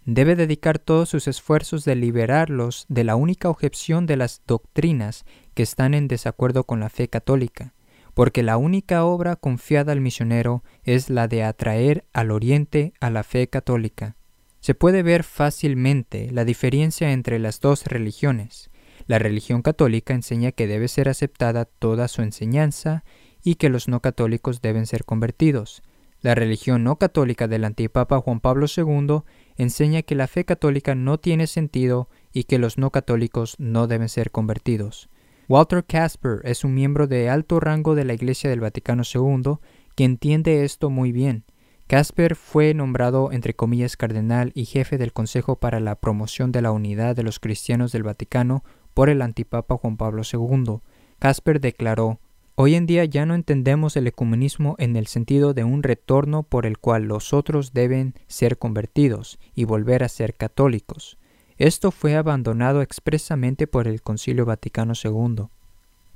[0.05, 5.63] debe dedicar todos sus esfuerzos de liberarlos de la única objeción de las doctrinas que
[5.63, 7.73] están en desacuerdo con la fe católica,
[8.17, 13.21] porque la única obra confiada al misionero es la de atraer al oriente a la
[13.21, 14.15] fe católica.
[14.59, 18.71] Se puede ver fácilmente la diferencia entre las dos religiones.
[19.05, 23.03] La religión católica enseña que debe ser aceptada toda su enseñanza
[23.43, 25.83] y que los no católicos deben ser convertidos.
[26.21, 29.21] La religión no católica del antipapa Juan Pablo II
[29.57, 34.09] enseña que la fe católica no tiene sentido y que los no católicos no deben
[34.09, 35.07] ser convertidos.
[35.49, 39.59] Walter Casper es un miembro de alto rango de la Iglesia del Vaticano II
[39.95, 41.45] que entiende esto muy bien.
[41.87, 46.71] Casper fue nombrado entre comillas cardenal y jefe del Consejo para la Promoción de la
[46.71, 50.81] Unidad de los Cristianos del Vaticano por el antipapa Juan Pablo II.
[51.17, 52.19] Casper declaró
[52.55, 56.65] Hoy en día ya no entendemos el ecumenismo en el sentido de un retorno por
[56.65, 61.17] el cual los otros deben ser convertidos y volver a ser católicos.
[61.57, 65.47] Esto fue abandonado expresamente por el Concilio Vaticano II.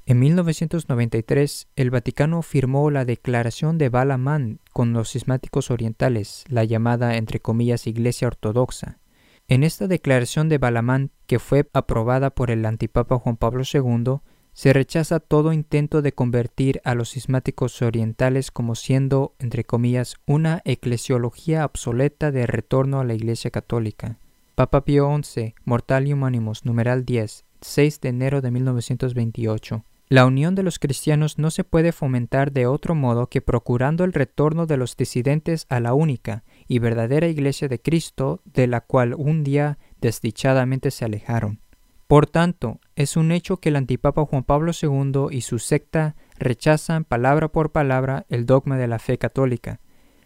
[0.05, 7.17] En 1993, el Vaticano firmó la Declaración de Balamán con los cismáticos orientales, la llamada
[7.17, 8.99] entre comillas Iglesia Ortodoxa.
[9.47, 14.19] En esta declaración de Balamán, que fue aprobada por el antipapa Juan Pablo II,
[14.53, 20.61] se rechaza todo intento de convertir a los cismáticos orientales como siendo, entre comillas, una
[20.65, 24.19] eclesiología obsoleta de retorno a la Iglesia Católica.
[24.55, 29.85] Papa Pío XI, Mortalium Animus, numeral 10, 6 de enero de 1928.
[30.09, 34.11] La unión de los cristianos no se puede fomentar de otro modo que procurando el
[34.11, 39.13] retorno de los disidentes a la única y verdadera Iglesia de Cristo, de la cual
[39.17, 41.61] un día desdichadamente se alejaron.
[42.07, 47.05] Por tanto, es un hecho que el antipapa Juan Pablo II y su secta rechazan
[47.05, 49.79] palabra por palabra el dogma de la fe católica.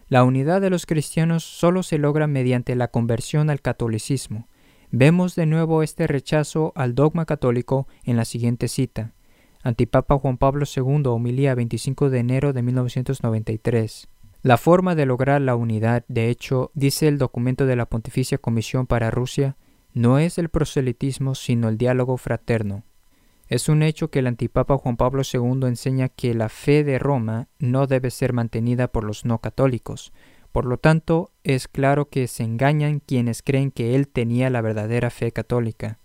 [0.07, 4.47] La unidad de los cristianos solo se logra mediante la conversión al catolicismo.
[4.91, 9.13] Vemos de nuevo este rechazo al dogma católico en la siguiente cita.
[9.63, 14.07] Antipapa Juan Pablo II, homilía 25 de enero de 1993.
[14.43, 18.85] La forma de lograr la unidad, de hecho, dice el documento de la Pontificia Comisión
[18.85, 19.57] para Rusia,
[19.91, 22.83] no es el proselitismo sino el diálogo fraterno.
[23.47, 27.47] Es un hecho que el antipapa Juan Pablo II enseña que la fe de Roma
[27.59, 30.13] no debe ser mantenida por los no católicos.
[30.51, 35.09] Por lo tanto, es claro que se engañan quienes creen que él tenía la verdadera
[35.11, 35.99] fe católica.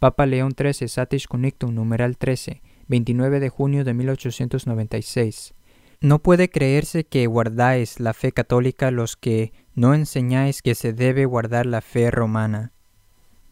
[0.00, 5.54] Papa León XIII, Satis Cunictum, numeral 13, 29 de junio de 1896.
[6.00, 11.24] No puede creerse que guardáis la fe católica los que no enseñáis que se debe
[11.24, 12.73] guardar la fe romana.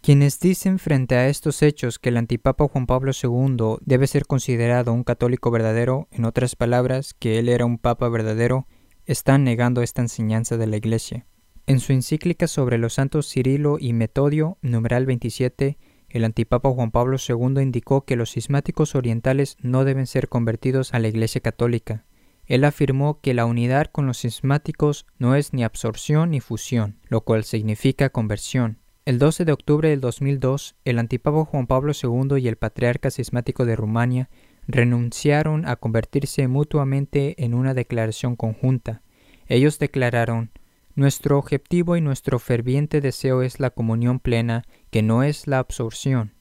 [0.03, 4.93] Quienes dicen frente a estos hechos que el antipapa Juan Pablo II debe ser considerado
[4.93, 8.67] un católico verdadero, en otras palabras, que él era un papa verdadero,
[9.07, 11.25] están negando esta enseñanza de la Iglesia.
[11.69, 15.79] En su encíclica sobre los santos Cirilo y Metodio, numeral 27,
[16.09, 20.99] el antipapa Juan Pablo II indicó que los cismáticos orientales no deben ser convertidos a
[20.99, 22.07] la Iglesia católica.
[22.47, 27.21] Él afirmó que la unidad con los cismáticos no es ni absorción ni fusión, lo
[27.21, 32.47] cual significa conversión, el 12 de octubre del 2002, el antipapa Juan Pablo II y
[32.47, 34.31] el patriarca cismático de Rumania
[34.69, 39.03] renunciaron a convertirse mutuamente en una declaración conjunta.
[39.49, 40.51] Ellos declararon
[40.95, 46.35] Nuestro objetivo y nuestro ferviente deseo es la comunión plena, que no es la absorción.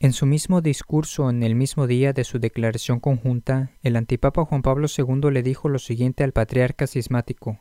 [0.00, 4.62] En su mismo discurso en el mismo día de su declaración conjunta, el antipapa Juan
[4.62, 7.60] Pablo II le dijo lo siguiente al patriarca cismático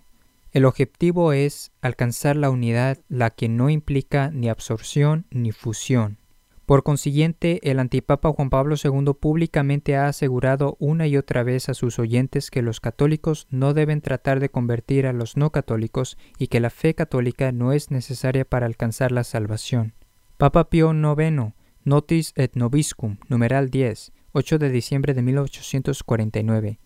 [0.51, 6.17] el objetivo es alcanzar la unidad, la que no implica ni absorción ni fusión.
[6.65, 11.73] Por consiguiente, el antipapa Juan Pablo II públicamente ha asegurado una y otra vez a
[11.73, 16.47] sus oyentes que los católicos no deben tratar de convertir a los no católicos y
[16.47, 19.93] que la fe católica no es necesaria para alcanzar la salvación.
[20.37, 26.79] Papa Pío IX, Notis et Noviscum, numeral 10, 8 de diciembre de 1849.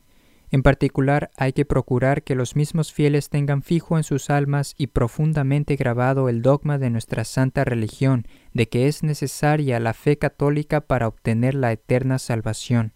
[0.56, 4.88] En particular, hay que procurar que los mismos fieles tengan fijo en sus almas y
[4.88, 10.80] profundamente grabado el dogma de nuestra santa religión, de que es necesaria la fe católica
[10.80, 12.94] para obtener la eterna salvación.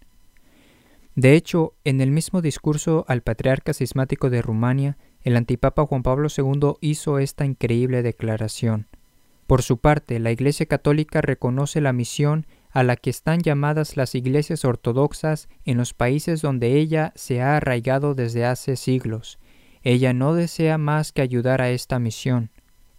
[1.16, 6.30] De hecho, en el mismo discurso al patriarca cismático de Rumania, el antipapa Juan Pablo
[6.30, 8.88] II hizo esta increíble declaración.
[9.48, 14.16] Por su parte, la Iglesia Católica reconoce la misión a la que están llamadas las
[14.16, 19.40] iglesias ortodoxas en los países donde ella se ha arraigado desde hace siglos.
[19.82, 22.52] Ella no desea más que ayudar a esta misión.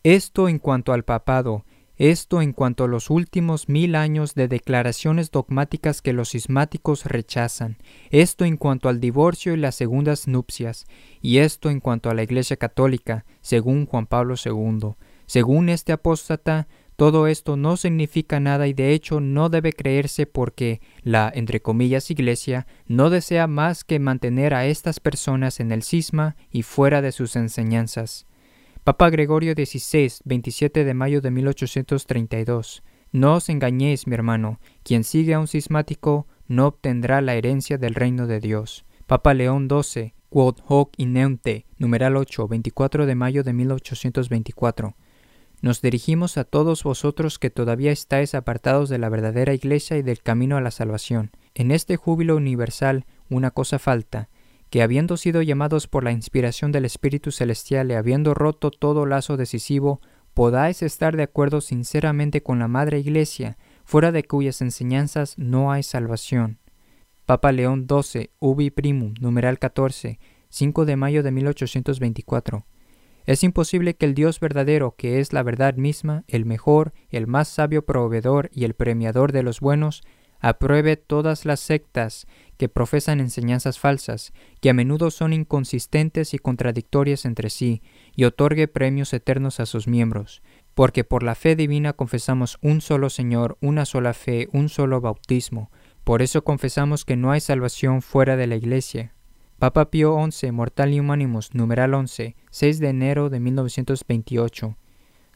[0.02, 1.64] Esto en cuanto al papado,
[2.00, 7.76] esto en cuanto a los últimos mil años de declaraciones dogmáticas que los cismáticos rechazan,
[8.08, 10.86] esto en cuanto al divorcio y las segundas nupcias,
[11.20, 14.94] y esto en cuanto a la Iglesia Católica, según Juan Pablo II.
[15.26, 16.68] Según este apóstata,
[17.00, 22.10] todo esto no significa nada y de hecho no debe creerse porque la, entre comillas,
[22.10, 27.12] iglesia no desea más que mantener a estas personas en el cisma y fuera de
[27.12, 28.26] sus enseñanzas.
[28.84, 32.82] Papa Gregorio XVI, 27 de mayo de 1832.
[33.12, 37.94] No os engañéis, mi hermano, quien sigue a un cismático no obtendrá la herencia del
[37.94, 38.84] reino de Dios.
[39.06, 44.96] Papa León XII, Quod hoc ineunte, numeral 8, 24 de mayo de 1824
[45.60, 50.22] nos dirigimos a todos vosotros que todavía estáis apartados de la verdadera Iglesia y del
[50.22, 51.30] camino a la salvación.
[51.54, 54.28] En este júbilo universal una cosa falta,
[54.70, 59.36] que habiendo sido llamados por la inspiración del Espíritu Celestial y habiendo roto todo lazo
[59.36, 60.00] decisivo,
[60.32, 65.82] podáis estar de acuerdo sinceramente con la Madre Iglesia, fuera de cuyas enseñanzas no hay
[65.82, 66.58] salvación.
[67.26, 72.64] Papa León XII, Ubi Primum, numeral 14, 5 de mayo de 1824.
[73.26, 77.48] Es imposible que el Dios verdadero, que es la verdad misma, el mejor, el más
[77.48, 80.02] sabio proveedor y el premiador de los buenos,
[80.40, 87.24] apruebe todas las sectas que profesan enseñanzas falsas, que a menudo son inconsistentes y contradictorias
[87.24, 87.82] entre sí,
[88.16, 90.42] y otorgue premios eternos a sus miembros,
[90.74, 95.70] porque por la fe divina confesamos un solo Señor, una sola fe, un solo bautismo.
[96.04, 99.14] Por eso confesamos que no hay salvación fuera de la Iglesia,
[99.60, 104.78] Papa Pío XI, Mortal Humanimus, numeral 11, 6 de enero de 1928.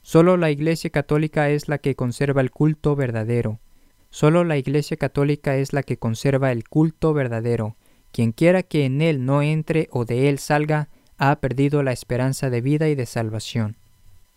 [0.01, 3.61] Solo la Iglesia Católica es la que conserva el culto verdadero.
[4.09, 7.77] Solo la Iglesia Católica es la que conserva el culto verdadero.
[8.13, 12.49] Quien quiera que en él no entre o de él salga, ha perdido la esperanza
[12.49, 13.77] de vida y de salvación.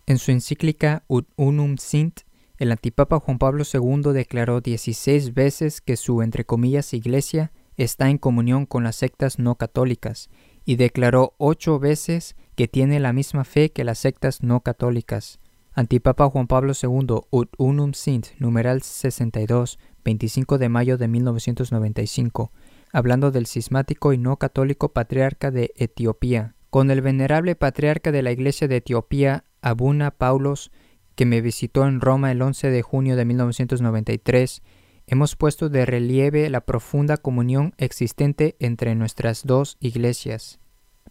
[0.04, 2.20] En su encíclica Ut Unum Sint,
[2.58, 8.18] el antipapa Juan Pablo II declaró 16 veces que su, entre comillas, iglesia está en
[8.18, 10.28] comunión con las sectas no católicas
[10.64, 15.38] y declaró ocho veces que tiene la misma fe que las sectas no católicas.
[15.72, 22.50] Antipapa Juan Pablo II, Ut Unum Sint, numeral 62, 25 de mayo de 1995,
[22.92, 28.32] hablando del cismático y no católico patriarca de Etiopía, con el venerable patriarca de la
[28.32, 30.72] Iglesia de Etiopía, Abuna Paulos,
[31.14, 34.62] que me visitó en Roma el 11 de junio de 1993
[35.08, 40.60] hemos puesto de relieve la profunda comunión existente entre nuestras dos iglesias.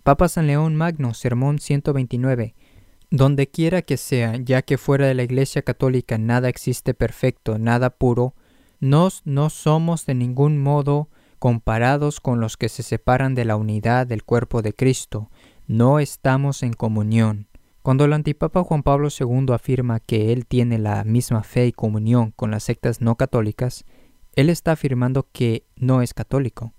[0.04, 2.56] Papa San León Magno, Sermón 129.
[3.10, 7.90] Donde quiera que sea, ya que fuera de la Iglesia Católica nada existe perfecto, nada
[7.90, 8.36] puro,
[8.80, 14.08] nos no somos de ningún modo comparados con los que se separan de la unidad
[14.08, 15.32] del cuerpo de Cristo,
[15.68, 17.48] no estamos en comunión.
[17.88, 22.34] Cuando el antipapa Juan Pablo II afirma que él tiene la misma fe y comunión
[22.36, 23.86] con las sectas no católicas,
[24.34, 26.74] él está afirmando que no es católico.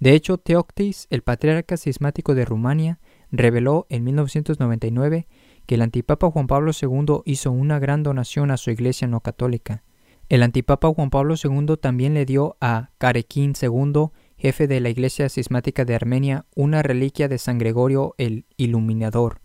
[0.00, 3.00] De hecho, Teoctis, el patriarca cismático de Rumania,
[3.30, 5.28] reveló en 1999
[5.66, 9.84] que el antipapa Juan Pablo II hizo una gran donación a su iglesia no católica.
[10.30, 14.06] El antipapa Juan Pablo II también le dio a Carequín II,
[14.38, 19.42] jefe de la iglesia cismática de Armenia, una reliquia de San Gregorio el Iluminador.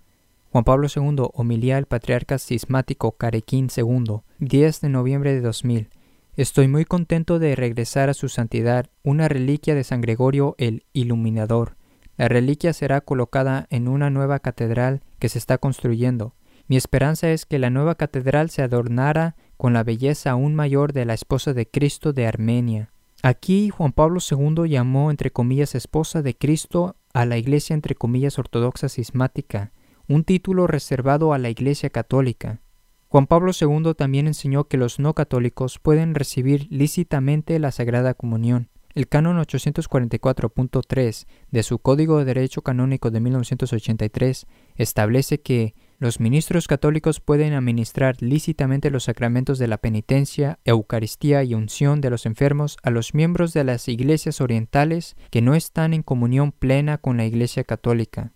[0.51, 5.87] Juan Pablo II homilía al patriarca cismático Carequín II, 10 de noviembre de 2000.
[6.35, 11.77] Estoy muy contento de regresar a su santidad una reliquia de San Gregorio el Iluminador.
[12.17, 16.35] La reliquia será colocada en una nueva catedral que se está construyendo.
[16.67, 21.05] Mi esperanza es que la nueva catedral se adornara con la belleza aún mayor de
[21.05, 22.91] la esposa de Cristo de Armenia.
[23.23, 28.37] Aquí Juan Pablo II llamó entre comillas esposa de Cristo a la iglesia entre comillas
[28.37, 29.71] ortodoxa cismática,
[30.13, 32.61] un título reservado a la iglesia católica.
[33.07, 38.69] Juan Pablo II también enseñó que los no católicos pueden recibir lícitamente la Sagrada Comunión.
[38.93, 46.67] El canon 844.3 de su Código de Derecho Canónico de 1983 establece que los ministros
[46.67, 52.77] católicos pueden administrar lícitamente los sacramentos de la penitencia, Eucaristía y unción de los enfermos
[52.83, 57.25] a los miembros de las iglesias orientales que no están en comunión plena con la
[57.25, 58.33] Iglesia católica.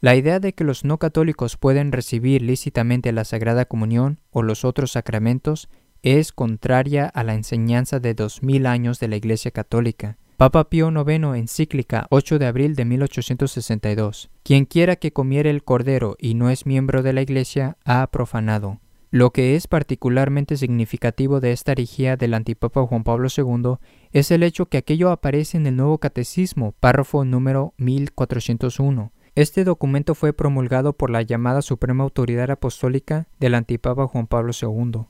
[0.00, 4.64] La idea de que los no católicos pueden recibir lícitamente la Sagrada Comunión o los
[4.64, 5.68] otros sacramentos
[6.04, 10.16] es contraria a la enseñanza de dos mil años de la Iglesia católica.
[10.36, 14.30] Papa Pío IX, encíclica 8 de abril de 1862.
[14.44, 18.78] Quien quiera que comiere el cordero y no es miembro de la Iglesia, ha profanado.
[19.10, 23.78] Lo que es particularmente significativo de esta herejía del antipapa Juan Pablo II
[24.12, 29.10] es el hecho que aquello aparece en el Nuevo Catecismo, párrafo número 1401.
[29.38, 35.02] Este documento fue promulgado por la llamada Suprema Autoridad Apostólica del antipapa Juan Pablo II.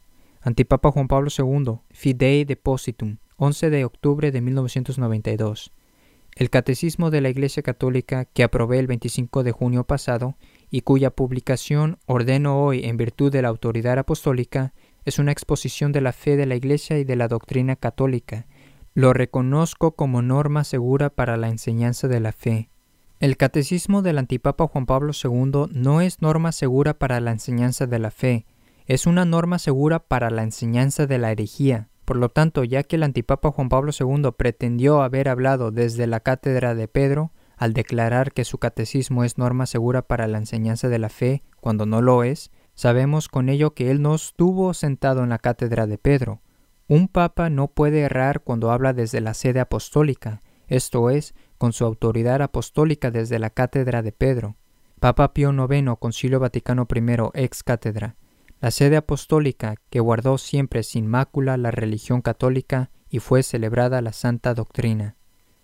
[0.42, 5.72] Antipapa Juan Pablo II, Fidei Depositum, 11 de octubre de 1992.
[6.36, 10.36] El Catecismo de la Iglesia Católica que aprobé el 25 de junio pasado
[10.70, 14.74] y cuya publicación ordeno hoy en virtud de la autoridad apostólica
[15.06, 18.46] es una exposición de la fe de la Iglesia y de la doctrina católica.
[18.92, 22.68] Lo reconozco como norma segura para la enseñanza de la fe.
[23.20, 27.98] El Catecismo del Antipapa Juan Pablo II no es norma segura para la enseñanza de
[27.98, 28.46] la fe,
[28.86, 31.88] es una norma segura para la enseñanza de la herejía.
[32.04, 36.20] Por lo tanto, ya que el antipapa Juan Pablo II pretendió haber hablado desde la
[36.20, 41.00] cátedra de Pedro, al declarar que su catecismo es norma segura para la enseñanza de
[41.00, 45.30] la fe, cuando no lo es, sabemos con ello que él no estuvo sentado en
[45.30, 46.40] la cátedra de Pedro.
[46.86, 51.84] Un papa no puede errar cuando habla desde la sede apostólica, esto es, con su
[51.84, 54.56] autoridad apostólica desde la cátedra de Pedro.
[55.00, 58.16] Papa Pío IX, Concilio Vaticano I, ex cátedra
[58.60, 64.12] la sede apostólica que guardó siempre sin mácula la religión católica y fue celebrada la
[64.12, 65.16] santa doctrina.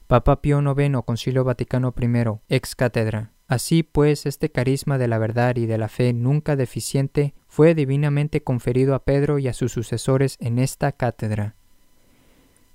[0.07, 3.33] Papa Pío IX, Concilio Vaticano I, ex cátedra.
[3.47, 8.43] Así pues, este carisma de la verdad y de la fe nunca deficiente fue divinamente
[8.43, 11.57] conferido a Pedro y a sus sucesores en esta cátedra.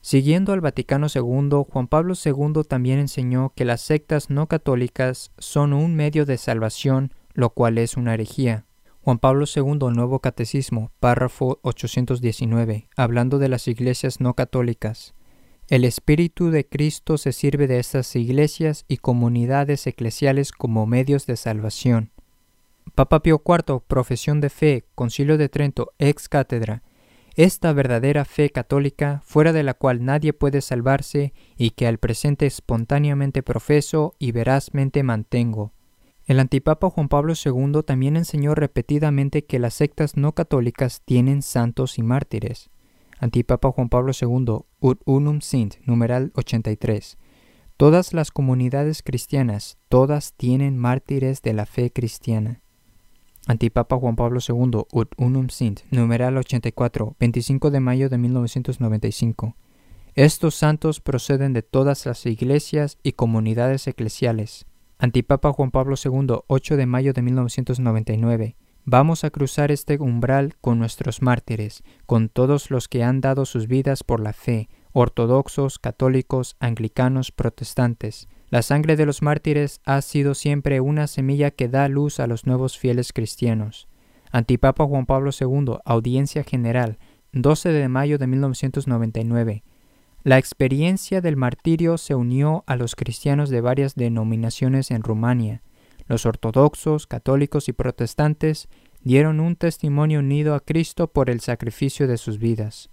[0.02, 5.74] Siguiendo al Vaticano II, Juan Pablo II también enseñó que las sectas no católicas son
[5.74, 8.66] un medio de salvación, lo cual es una herejía.
[9.02, 15.14] Juan Pablo II, Nuevo Catecismo, párrafo 819, hablando de las iglesias no católicas.
[15.70, 21.38] El Espíritu de Cristo se sirve de estas iglesias y comunidades eclesiales como medios de
[21.38, 22.12] salvación.
[22.96, 26.82] Papa Pío IV, Profesión de Fe, Concilio de Trento, ex cátedra.
[27.40, 32.46] Esta verdadera fe católica, fuera de la cual nadie puede salvarse y que al presente
[32.46, 35.72] espontáneamente profeso y verazmente mantengo
[36.30, 41.98] el antipapa Juan Pablo II también enseñó repetidamente que las sectas no católicas tienen santos
[41.98, 42.70] y mártires.
[43.18, 47.18] Antipapa Juan Pablo II, Ut Unum Sint, numeral 83.
[47.78, 52.62] Todas las comunidades cristianas, todas tienen mártires de la fe cristiana.
[53.50, 59.56] Antipapa Juan Pablo II, Ut Unum Sint, numeral 84, 25 de mayo de 1995.
[60.14, 64.68] Estos santos proceden de todas las iglesias y comunidades eclesiales,
[65.00, 68.56] Antipapa Juan Pablo II, 8 de mayo de 1999.
[68.86, 73.68] Vamos a cruzar este umbral con nuestros mártires, con todos los que han dado sus
[73.68, 78.28] vidas por la fe, ortodoxos, católicos, anglicanos, protestantes.
[78.50, 82.48] La sangre de los mártires ha sido siempre una semilla que da luz a los
[82.48, 83.88] nuevos fieles cristianos.
[84.32, 86.98] Antipapa Juan Pablo II, Audiencia General,
[87.32, 89.64] 12 de mayo de 1999.
[90.24, 95.62] La experiencia del martirio se unió a los cristianos de varias denominaciones en Rumania.
[96.08, 98.68] Los ortodoxos, católicos y protestantes
[99.02, 102.90] dieron un testimonio unido a Cristo por el sacrificio de sus vidas.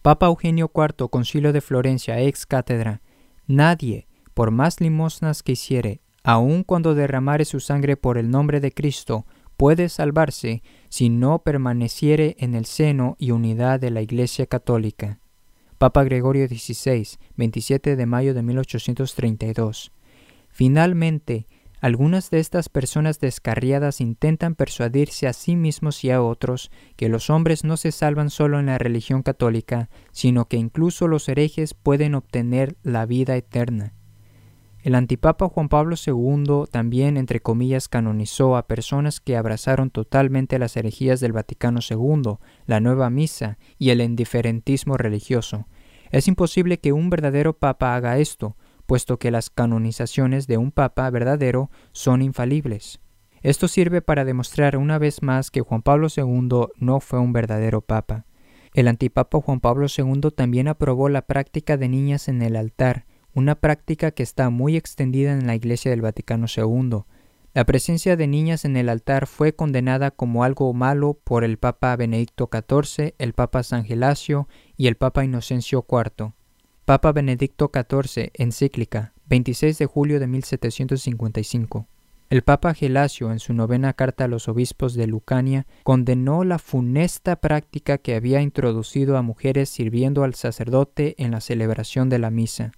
[0.00, 3.02] Papa Eugenio IV, Concilio de Florencia, ex cátedra.
[3.46, 4.06] Nadie,
[4.36, 9.24] por más limosnas que hiciere, aun cuando derramare su sangre por el nombre de Cristo,
[9.56, 15.20] puede salvarse si no permaneciere en el seno y unidad de la Iglesia Católica.
[15.78, 19.90] Papa Gregorio XVI, 27 de mayo de 1832.
[20.50, 21.46] Finalmente,
[21.80, 27.30] algunas de estas personas descarriadas intentan persuadirse a sí mismos y a otros que los
[27.30, 32.14] hombres no se salvan solo en la religión católica, sino que incluso los herejes pueden
[32.14, 33.94] obtener la vida eterna.
[34.86, 40.76] El antipapa Juan Pablo II también, entre comillas, canonizó a personas que abrazaron totalmente las
[40.76, 45.66] herejías del Vaticano II, la nueva misa y el indiferentismo religioso.
[46.12, 48.56] Es imposible que un verdadero papa haga esto,
[48.86, 53.00] puesto que las canonizaciones de un papa verdadero son infalibles.
[53.42, 57.80] Esto sirve para demostrar una vez más que Juan Pablo II no fue un verdadero
[57.80, 58.24] papa.
[58.72, 63.05] El antipapa Juan Pablo II también aprobó la práctica de niñas en el altar,
[63.36, 67.02] una práctica que está muy extendida en la Iglesia del Vaticano II.
[67.52, 71.94] La presencia de niñas en el altar fue condenada como algo malo por el Papa
[71.96, 76.32] Benedicto XIV, el Papa San Gelasio y el Papa Inocencio IV.
[76.86, 81.86] Papa Benedicto XIV, encíclica, 26 de julio de 1755.
[82.30, 87.36] El Papa Gelasio, en su novena carta a los obispos de Lucania, condenó la funesta
[87.36, 92.72] práctica que había introducido a mujeres sirviendo al sacerdote en la celebración de la misa.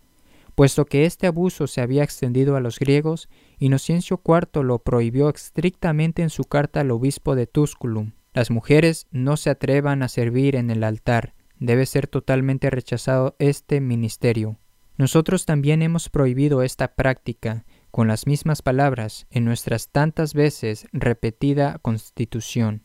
[0.58, 3.28] Puesto que este abuso se había extendido a los griegos,
[3.60, 8.10] Inocencio IV lo prohibió estrictamente en su carta al obispo de Tusculum.
[8.34, 13.80] Las mujeres no se atrevan a servir en el altar, debe ser totalmente rechazado este
[13.80, 14.58] ministerio.
[14.96, 21.78] Nosotros también hemos prohibido esta práctica con las mismas palabras en nuestras tantas veces repetida
[21.82, 22.82] constitución.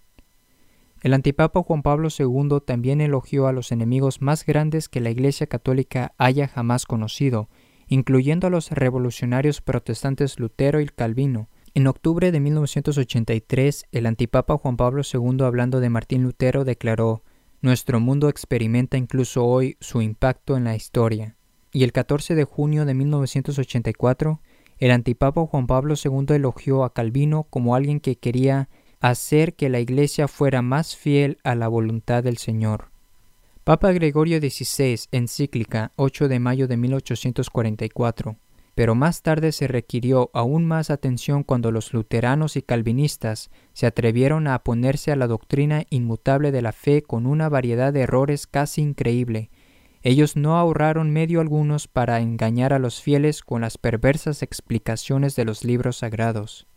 [1.04, 5.48] El antipapa Juan Pablo II también elogió a los enemigos más grandes que la Iglesia
[5.48, 7.50] católica haya jamás conocido,
[7.94, 11.48] incluyendo a los revolucionarios protestantes Lutero y Calvino.
[11.76, 17.24] En octubre de 1983, el antipapa Juan Pablo II, hablando de Martín Lutero, declaró
[17.62, 21.38] nuestro mundo experimenta incluso hoy su impacto en la historia.
[21.72, 24.42] Y el 14 de junio de 1984,
[24.80, 28.70] el antipapa Juan Pablo II elogió a Calvino como alguien que quería
[29.02, 32.93] hacer que la Iglesia fuera más fiel a la voluntad del Señor.
[33.64, 38.38] Papa Gregorio XVI, encíclica 8 de mayo de 1844
[38.76, 44.48] pero más tarde se requirió aún más atención cuando los luteranos y calvinistas se atrevieron
[44.48, 48.82] a oponerse a la doctrina inmutable de la fe con una variedad de errores casi
[48.82, 49.52] increíble.
[50.02, 55.46] Ellos no ahorraron medio algunos para engañar a los fieles con las perversas explicaciones de
[55.46, 56.68] los libros sagrados.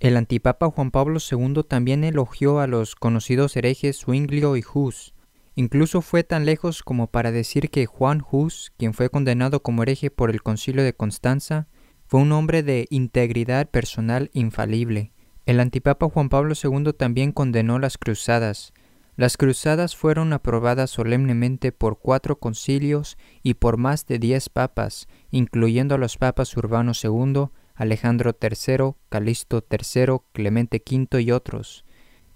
[0.00, 5.12] El antipapa Juan Pablo II también elogió a los conocidos herejes Zwinglio y Hus,
[5.58, 10.08] Incluso fue tan lejos como para decir que Juan Hus, quien fue condenado como hereje
[10.08, 11.66] por el concilio de Constanza,
[12.06, 15.10] fue un hombre de integridad personal infalible.
[15.46, 18.72] El antipapa Juan Pablo II también condenó las cruzadas.
[19.16, 25.96] Las cruzadas fueron aprobadas solemnemente por cuatro concilios y por más de diez papas, incluyendo
[25.96, 31.84] a los papas Urbano II, Alejandro III, Calixto III, Clemente V y otros.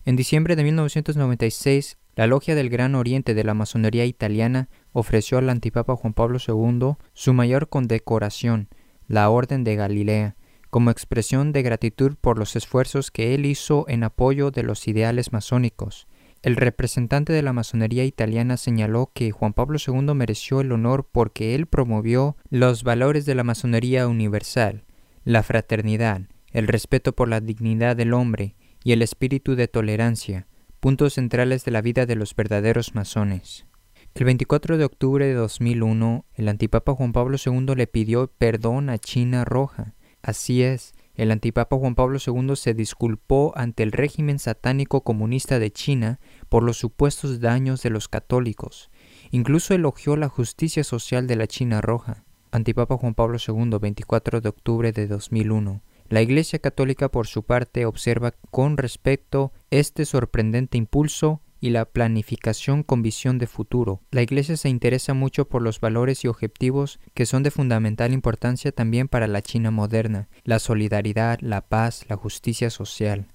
[0.04, 5.48] En diciembre de 1996, la Logia del Gran Oriente de la Masonería italiana ofreció al
[5.48, 8.68] antipapa Juan Pablo II su mayor condecoración,
[9.08, 10.36] la Orden de Galilea,
[10.68, 15.32] como expresión de gratitud por los esfuerzos que él hizo en apoyo de los ideales
[15.32, 16.06] masónicos.
[16.42, 21.54] El representante de la masonería italiana señaló que Juan Pablo II mereció el honor porque
[21.54, 24.84] él promovió los valores de la masonería universal,
[25.24, 30.46] la fraternidad, el respeto por la dignidad del hombre y el espíritu de tolerancia,
[30.82, 33.66] puntos centrales de la vida de los verdaderos masones.
[34.14, 38.98] El 24 de octubre de 2001, el antipapa Juan Pablo II le pidió perdón a
[38.98, 39.94] China Roja.
[40.22, 45.70] Así es, el antipapa Juan Pablo II se disculpó ante el régimen satánico comunista de
[45.70, 46.18] China
[46.48, 48.90] por los supuestos daños de los católicos.
[49.30, 52.24] Incluso elogió la justicia social de la China Roja.
[52.50, 55.80] Antipapa Juan Pablo II, 24 de octubre de 2001.
[56.12, 62.82] La Iglesia Católica, por su parte, observa con respecto este sorprendente impulso y la planificación
[62.82, 64.02] con visión de futuro.
[64.10, 68.72] La Iglesia se interesa mucho por los valores y objetivos que son de fundamental importancia
[68.72, 73.28] también para la China moderna, la solidaridad, la paz, la justicia social.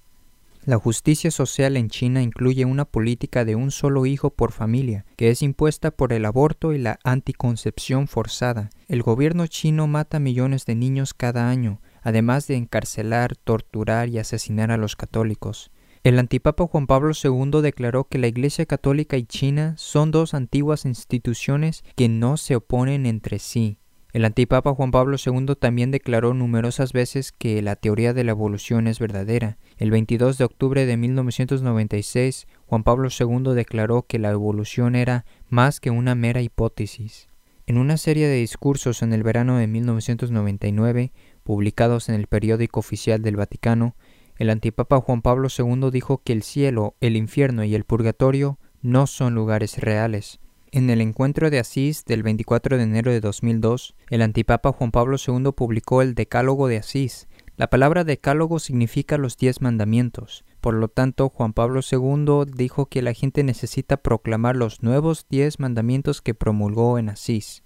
[0.64, 5.30] La justicia social en China incluye una política de un solo hijo por familia, que
[5.30, 8.70] es impuesta por el aborto y la anticoncepción forzada.
[8.86, 14.70] El gobierno chino mata millones de niños cada año, además de encarcelar, torturar y asesinar
[14.70, 15.70] a los católicos.
[16.04, 20.86] El antipapa Juan Pablo II declaró que la Iglesia Católica y China son dos antiguas
[20.86, 23.78] instituciones que no se oponen entre sí.
[24.14, 28.86] El antipapa Juan Pablo II también declaró numerosas veces que la teoría de la evolución
[28.86, 29.58] es verdadera.
[29.76, 35.78] El 22 de octubre de 1996, Juan Pablo II declaró que la evolución era más
[35.78, 37.28] que una mera hipótesis.
[37.68, 41.12] En una serie de discursos en el verano de 1999,
[41.48, 43.96] publicados en el periódico oficial del Vaticano,
[44.36, 49.06] el antipapa Juan Pablo II dijo que el cielo, el infierno y el purgatorio no
[49.06, 50.40] son lugares reales,
[50.72, 55.16] en el encuentro de Asís del 24 de enero de 2002, el antipapa Juan Pablo
[55.16, 57.26] II publicó el Decálogo de Asís.
[57.56, 60.44] La palabra decálogo significa los diez mandamientos.
[60.60, 65.58] Por lo tanto, Juan Pablo II dijo que la gente necesita proclamar los nuevos diez
[65.58, 67.62] mandamientos que promulgó en Asís.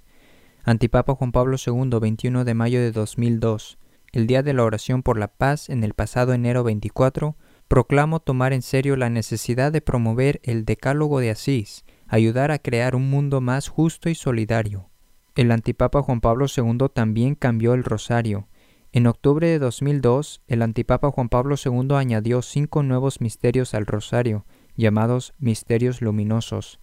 [0.64, 3.78] Antipapa Juan Pablo II, 21 de mayo de 2002.
[4.12, 7.36] El día de la oración por la paz en el pasado enero 24,
[7.66, 12.94] proclamo tomar en serio la necesidad de promover el Decálogo de Asís ayudar a crear
[12.94, 14.88] un mundo más justo y solidario.
[15.34, 18.46] El antipapa Juan Pablo II también cambió el rosario.
[18.92, 24.44] En octubre de 2002, el antipapa Juan Pablo II añadió cinco nuevos misterios al rosario,
[24.76, 26.78] llamados misterios luminosos.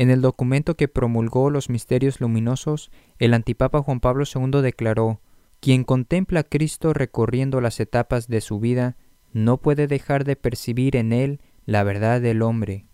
[0.00, 5.20] En el documento que promulgó los misterios luminosos, el antipapa Juan Pablo II declaró,
[5.60, 8.96] Quien contempla a Cristo recorriendo las etapas de su vida,
[9.34, 12.86] no puede dejar de percibir en él la verdad del hombre.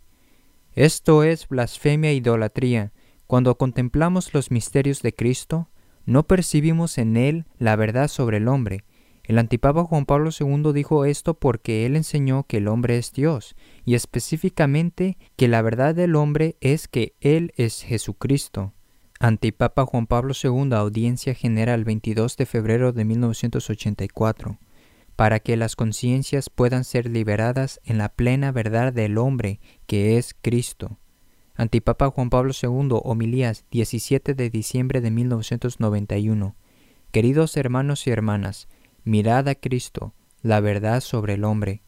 [0.73, 2.93] Esto es blasfemia e idolatría.
[3.28, 5.69] Cuando contemplamos los misterios de Cristo,
[6.07, 8.85] no percibimos en Él la verdad sobre el hombre.
[9.27, 13.57] El antipapa Juan Pablo II dijo esto porque Él enseñó que el hombre es Dios,
[13.85, 18.73] y específicamente que la verdad del hombre es que Él es Jesucristo.
[19.19, 24.59] Antipapa Juan Pablo II, Audiencia General 22 de febrero de 1984
[25.16, 30.36] para que las conciencias puedan ser liberadas en la plena verdad del hombre, que es
[30.43, 30.98] Cristo.
[31.55, 36.55] Antipapa Juan Pablo II, homilías 17 de diciembre de 1991.
[37.12, 38.69] Queridos hermanos y hermanas,
[39.07, 40.12] mirad a Cristo,
[40.43, 41.81] la verdad sobre el hombre.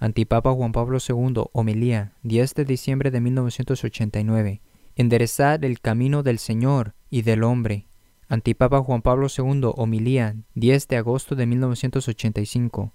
[0.00, 4.60] Antipapa Juan Pablo II, homilía 10 de diciembre de 1989.
[4.96, 7.86] Enderezad el camino del Señor y del hombre,
[8.28, 12.92] Antipapa Juan Pablo II, homilía, 10 de agosto de 1985.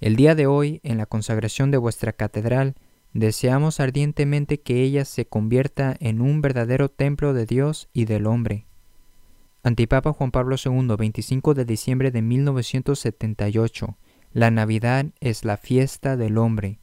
[0.00, 2.74] El día de hoy, en la consagración de vuestra catedral,
[3.12, 8.66] deseamos ardientemente que ella se convierta en un verdadero templo de Dios y del hombre.
[9.62, 13.98] Antipapa Juan Pablo II, 25 de diciembre de 1978.
[14.32, 16.78] La Navidad es la fiesta del hombre.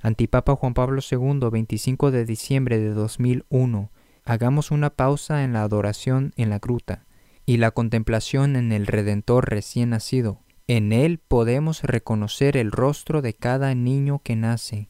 [0.00, 3.90] Antipapa Juan Pablo II, 25 de diciembre de 2001.
[4.24, 7.04] Hagamos una pausa en la adoración en la gruta
[7.46, 10.38] y la contemplación en el Redentor recién nacido.
[10.68, 14.88] En él podemos reconocer el rostro de cada niño que nace.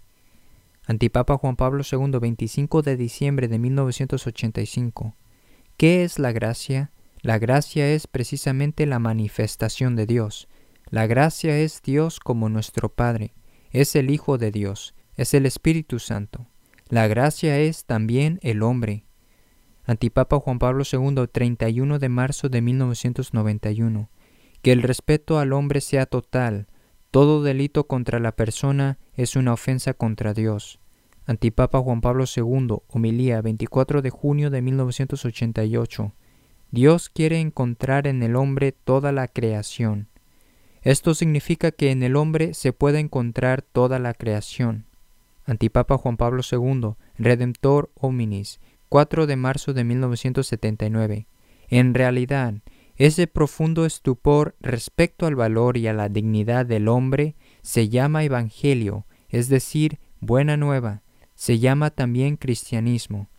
[0.86, 5.16] Antipapa Juan Pablo II, 25 de diciembre de 1985.
[5.78, 6.90] ¿Qué es la gracia?
[7.22, 10.48] La gracia es precisamente la manifestación de Dios.
[10.90, 13.34] La gracia es Dios como nuestro Padre,
[13.70, 16.46] es el Hijo de Dios, es el Espíritu Santo.
[16.88, 19.04] La gracia es también el hombre,
[19.90, 24.08] Antipapa Juan Pablo II, 31 de marzo de 1991.
[24.62, 26.68] Que el respeto al hombre sea total.
[27.10, 30.78] Todo delito contra la persona es una ofensa contra Dios.
[31.26, 36.14] Antipapa Juan Pablo II, homilía 24 de junio de 1988.
[36.70, 40.08] Dios quiere encontrar en el hombre toda la creación.
[40.82, 44.86] Esto significa que en el hombre se puede encontrar toda la creación.
[45.44, 51.26] Antipapa Juan Pablo II, Redemptor hominis, 4 de marzo de 1979.
[51.68, 52.54] En realidad,
[52.96, 59.06] ese profundo estupor respecto al valor y a la dignidad del hombre se llama Evangelio,
[59.28, 61.02] es decir, buena nueva,
[61.34, 63.29] se llama también cristianismo.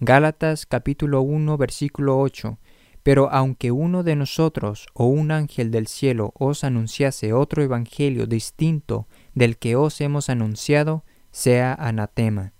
[0.00, 2.56] Gálatas capítulo 1 versículo 8.
[3.02, 9.08] Pero aunque uno de nosotros o un ángel del cielo os anunciase otro evangelio distinto
[9.34, 12.52] del que os hemos anunciado, sea anatema.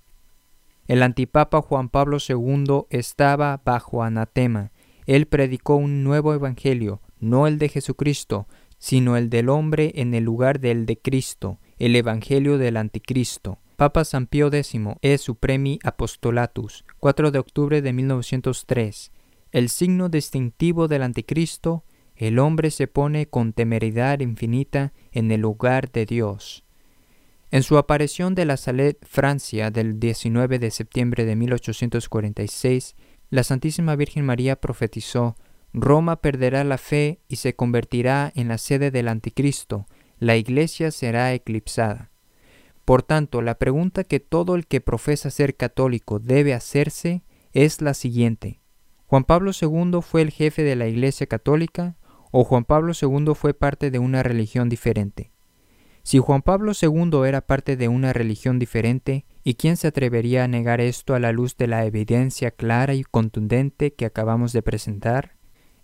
[0.88, 4.72] El antipapa Juan Pablo II estaba bajo anatema.
[5.06, 8.48] Él predicó un nuevo evangelio, no el de Jesucristo,
[8.78, 13.58] sino el del hombre en el lugar del de Cristo, el evangelio del anticristo.
[13.76, 19.12] Papa San Pío X es Supremi Apostolatus, 4 de octubre de 1903.
[19.52, 21.84] El signo distintivo del anticristo,
[22.16, 26.64] el hombre se pone con temeridad infinita en el lugar de Dios.
[27.50, 32.96] En su aparición de la Salette, Francia, del 19 de septiembre de 1846,
[33.30, 35.36] la Santísima Virgen María profetizó,
[35.72, 39.86] Roma perderá la fe y se convertirá en la sede del anticristo,
[40.18, 42.10] la iglesia será eclipsada.
[42.88, 47.92] Por tanto, la pregunta que todo el que profesa ser católico debe hacerse es la
[47.92, 48.62] siguiente.
[49.04, 51.98] ¿Juan Pablo II fue el jefe de la Iglesia Católica
[52.30, 55.32] o Juan Pablo II fue parte de una religión diferente?
[56.02, 60.48] Si Juan Pablo II era parte de una religión diferente, ¿y quién se atrevería a
[60.48, 65.36] negar esto a la luz de la evidencia clara y contundente que acabamos de presentar?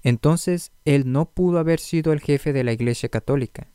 [0.03, 3.69] Entonces, él no pudo haber sido el jefe de la Iglesia Católica.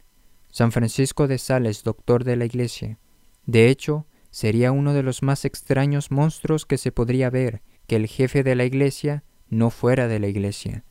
[0.47, 2.97] San Francisco de Sales, doctor de la Iglesia.
[3.45, 8.07] De hecho, sería uno de los más extraños monstruos que se podría ver que el
[8.07, 10.84] jefe de la Iglesia no fuera de la Iglesia.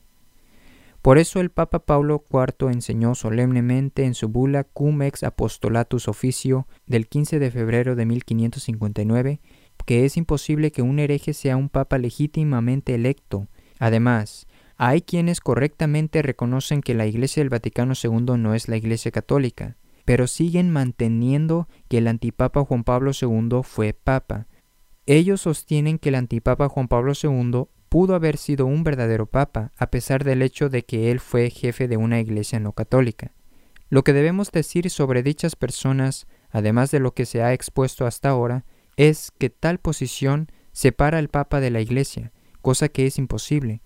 [1.02, 6.66] Por eso el Papa Pablo IV enseñó solemnemente en su bula Cum ex Apostolatus Officio
[6.86, 9.40] del 15 de febrero de 1559
[9.88, 13.48] que es imposible que un hereje sea un papa legítimamente electo.
[13.78, 14.46] Además,
[14.76, 19.78] hay quienes correctamente reconocen que la Iglesia del Vaticano II no es la Iglesia católica,
[20.08, 24.46] pero siguen manteniendo que el antipapa Juan Pablo II fue papa.
[25.04, 29.90] Ellos sostienen que el antipapa Juan Pablo II pudo haber sido un verdadero papa, a
[29.90, 33.34] pesar del hecho de que él fue jefe de una iglesia no católica.
[33.90, 38.30] Lo que debemos decir sobre dichas personas, además de lo que se ha expuesto hasta
[38.30, 38.64] ahora,
[38.96, 42.32] es que tal posición separa al papa de la iglesia,
[42.62, 43.82] cosa que es imposible.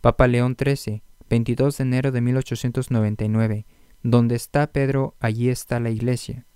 [0.00, 3.66] Papa León XIII, 22 de enero de 1899,
[4.04, 6.46] donde está Pedro, allí está la iglesia.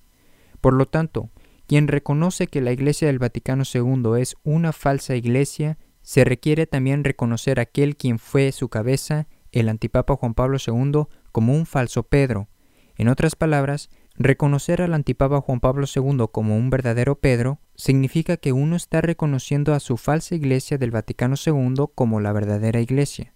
[0.61, 1.31] Por lo tanto,
[1.67, 7.05] quien reconoce que la Iglesia del Vaticano II es una falsa iglesia se requiere también
[7.05, 12.05] reconocer a aquel quien fue su cabeza, el antipapa Juan Pablo II, como un falso
[12.05, 12.49] Pedro.
[12.97, 18.53] En otras palabras, reconocer al antipapa Juan Pablo II como un verdadero Pedro significa que
[18.53, 23.35] uno está reconociendo a su falsa iglesia del Vaticano II como la verdadera iglesia.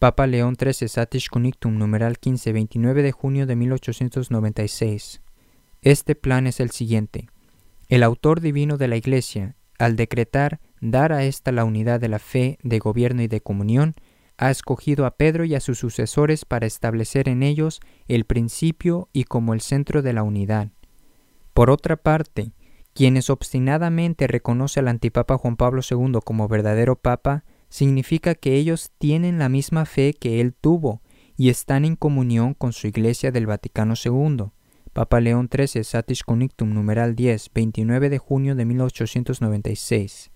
[0.00, 5.20] Papa León XIII Satis Cunictum numeral 15 29 de junio de 1896.
[5.82, 7.28] Este plan es el siguiente.
[7.86, 12.18] El autor divino de la iglesia, al decretar dar a ésta la unidad de la
[12.18, 13.94] fe, de gobierno y de comunión,
[14.38, 19.24] ha escogido a Pedro y a sus sucesores para establecer en ellos el principio y
[19.24, 20.68] como el centro de la unidad.
[21.52, 22.52] Por otra parte,
[22.94, 29.38] quienes obstinadamente reconoce al antipapa Juan Pablo II como verdadero papa, significa que ellos tienen
[29.38, 31.00] la misma fe que él tuvo
[31.36, 34.50] y están en comunión con su Iglesia del Vaticano II.
[34.92, 40.30] Papa León XIII Satis Conictum numeral 10, 29 de junio de 1896.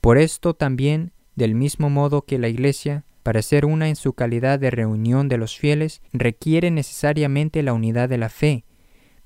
[0.00, 4.58] Por esto también, del mismo modo que la Iglesia, para ser una en su calidad
[4.60, 8.64] de reunión de los fieles, requiere necesariamente la unidad de la fe,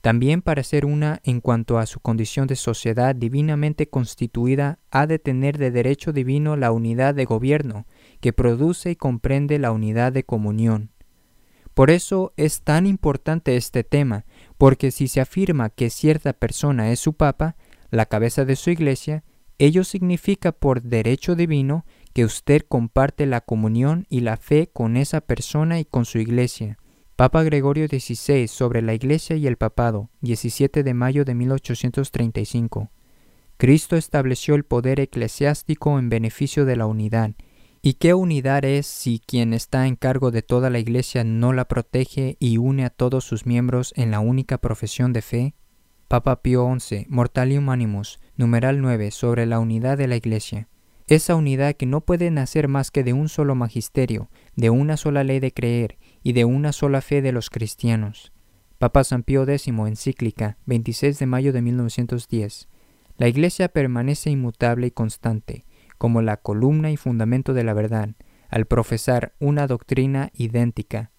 [0.04, 5.18] también para ser una en cuanto a su condición de sociedad divinamente constituida, ha de
[5.18, 7.86] tener de derecho divino la unidad de gobierno,
[8.20, 10.90] que produce y comprende la unidad de comunión.
[11.72, 14.26] Por eso es tan importante este tema,
[14.58, 17.56] porque si se afirma que cierta persona es su papa,
[17.90, 19.24] la cabeza de su iglesia,
[19.56, 25.22] Ello significa por derecho divino que usted comparte la comunión y la fe con esa
[25.22, 26.76] persona y con su iglesia.
[27.16, 32.90] Papa Gregorio XVI sobre la Iglesia y el Papado, 17 de mayo de 1835.
[33.56, 37.30] Cristo estableció el poder eclesiástico en beneficio de la unidad.
[37.82, 41.66] ¿Y qué unidad es si quien está en cargo de toda la Iglesia no la
[41.66, 45.54] protege y une a todos sus miembros en la única profesión de fe?
[46.08, 50.66] Papa Pío XI, Mortalium Animus, numeral 9, sobre la unidad de la Iglesia.
[51.06, 55.22] Esa unidad que no puede nacer más que de un solo magisterio, de una sola
[55.22, 58.32] ley de creer y de una sola fe de los cristianos.
[58.78, 62.68] Papa San Pío X, encíclica, 26 de mayo de 1910.
[63.18, 65.64] La Iglesia permanece inmutable y constante,
[65.98, 68.16] como la columna y fundamento de la verdad,
[68.48, 71.12] al profesar una doctrina idéntica.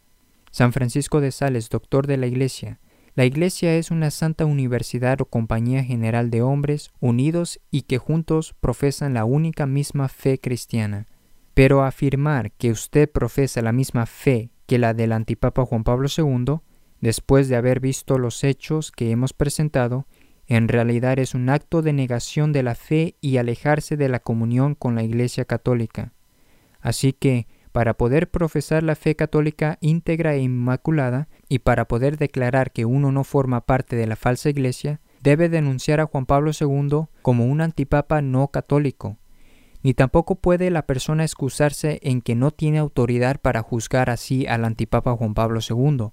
[0.52, 2.80] San Francisco de Sales, doctor de la Iglesia,
[3.14, 8.56] la Iglesia es una santa universidad o compañía general de hombres unidos y que juntos
[8.60, 11.08] profesan la única misma fe cristiana.
[11.54, 16.60] Pero afirmar que usted profesa la misma fe que la del antipapa Juan Pablo II,
[17.02, 20.08] después de haber visto los hechos que hemos presentado,
[20.48, 24.76] en realidad es un acto de negación de la fe y alejarse de la comunión
[24.76, 26.14] con la Iglesia católica.
[26.82, 32.72] Así que, para poder profesar la fe católica íntegra e inmaculada y para poder declarar
[32.72, 37.08] que uno no forma parte de la falsa iglesia, debe denunciar a Juan Pablo II
[37.22, 39.18] como un antipapa no católico,
[39.86, 44.66] ni tampoco puede la persona excusarse en que no tiene autoridad para juzgar así al
[44.66, 46.08] antipapa Juan Pablo II,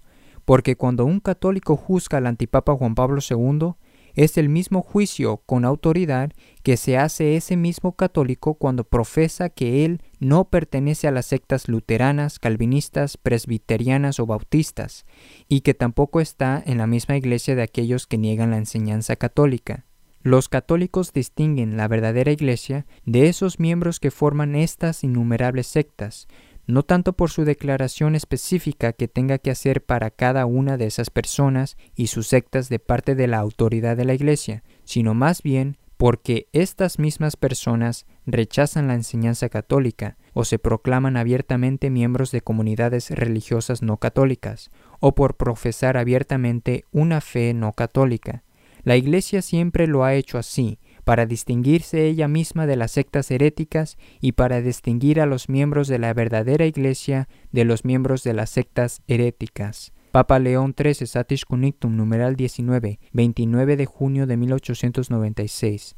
[0.44, 3.72] porque cuando un católico juzga al antipapa Juan Pablo II,
[4.12, 6.32] es el mismo juicio con autoridad
[6.62, 11.66] que se hace ese mismo católico cuando profesa que él no pertenece a las sectas
[11.66, 15.06] luteranas, calvinistas, presbiterianas o bautistas,
[15.48, 19.86] y que tampoco está en la misma iglesia de aquellos que niegan la enseñanza católica.
[20.22, 26.28] Los católicos distinguen la verdadera iglesia de esos miembros que forman estas innumerables sectas,
[26.64, 31.10] no tanto por su declaración específica que tenga que hacer para cada una de esas
[31.10, 35.76] personas y sus sectas de parte de la autoridad de la Iglesia, sino más bien
[35.96, 43.10] porque estas mismas personas rechazan la enseñanza católica o se proclaman abiertamente miembros de comunidades
[43.10, 44.70] religiosas no católicas,
[45.00, 48.42] o por profesar abiertamente una fe no católica.
[48.84, 53.96] La Iglesia siempre lo ha hecho así, para distinguirse ella misma de las sectas heréticas
[54.20, 58.50] y para distinguir a los miembros de la verdadera Iglesia de los miembros de las
[58.50, 59.92] sectas heréticas.
[60.10, 65.96] Papa León XIII Satis Cunictum numeral 19, 29 de junio de 1896.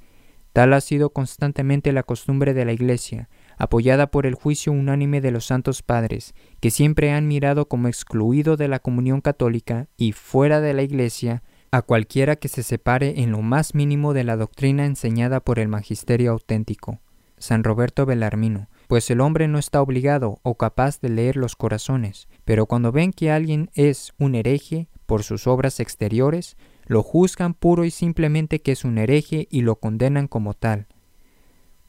[0.52, 3.28] Tal ha sido constantemente la costumbre de la Iglesia,
[3.58, 8.56] apoyada por el juicio unánime de los santos padres, que siempre han mirado como excluido
[8.56, 11.42] de la comunión católica y fuera de la Iglesia
[11.74, 15.66] a cualquiera que se separe en lo más mínimo de la doctrina enseñada por el
[15.66, 17.00] magisterio auténtico.
[17.36, 22.28] San Roberto Belarmino, pues el hombre no está obligado o capaz de leer los corazones,
[22.44, 26.56] pero cuando ven que alguien es un hereje por sus obras exteriores,
[26.86, 30.86] lo juzgan puro y simplemente que es un hereje y lo condenan como tal.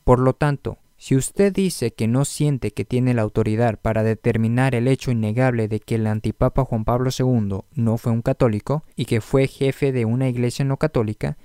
[0.03, 4.76] Por lo tanto, si usted dice que no siente que tiene la autoridad para determinar
[4.76, 9.06] el hecho innegable de que el antipapa Juan Pablo II no fue un católico y
[9.06, 11.38] que fue jefe de una iglesia no católica,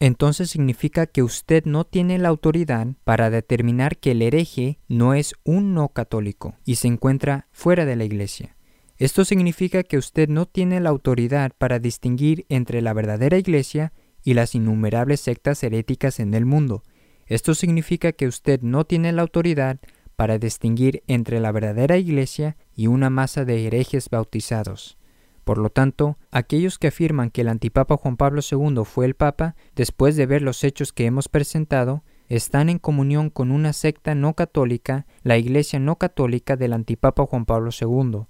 [0.00, 5.34] entonces significa que usted no tiene la autoridad para determinar que el hereje no es
[5.44, 8.56] un no católico y se encuentra fuera de la iglesia.
[8.96, 14.34] Esto significa que usted no tiene la autoridad para distinguir entre la verdadera iglesia y
[14.34, 16.82] las innumerables sectas heréticas en el mundo,
[17.26, 19.78] esto significa que usted no tiene la autoridad
[20.16, 24.96] para distinguir entre la verdadera iglesia y una masa de herejes bautizados.
[25.44, 29.56] Por lo tanto, aquellos que afirman que el antipapa Juan Pablo II fue el papa,
[29.76, 34.32] después de ver los hechos que hemos presentado, están en comunión con una secta no
[34.34, 38.22] católica, la iglesia no católica del antipapa Juan Pablo II.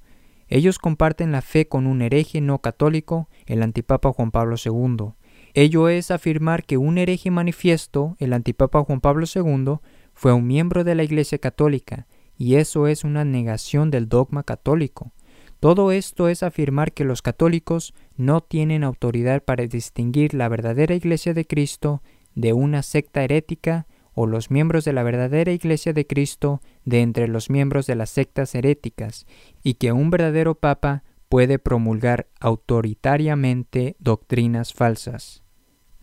[0.49, 5.13] Ellos comparten la fe con un hereje no católico, el antipapa Juan Pablo II.
[5.57, 9.77] Ello es afirmar que un hereje manifiesto, el antipapa Juan Pablo II,
[10.13, 15.13] fue un miembro de la Iglesia Católica, y eso es una negación del dogma católico.
[15.61, 21.35] Todo esto es afirmar que los católicos no tienen autoridad para distinguir la verdadera Iglesia
[21.35, 22.03] de Cristo
[22.35, 27.29] de una secta herética o los miembros de la verdadera Iglesia de Cristo de entre
[27.29, 29.25] los miembros de las sectas heréticas,
[29.63, 35.44] y que un verdadero Papa puede promulgar autoritariamente doctrinas falsas.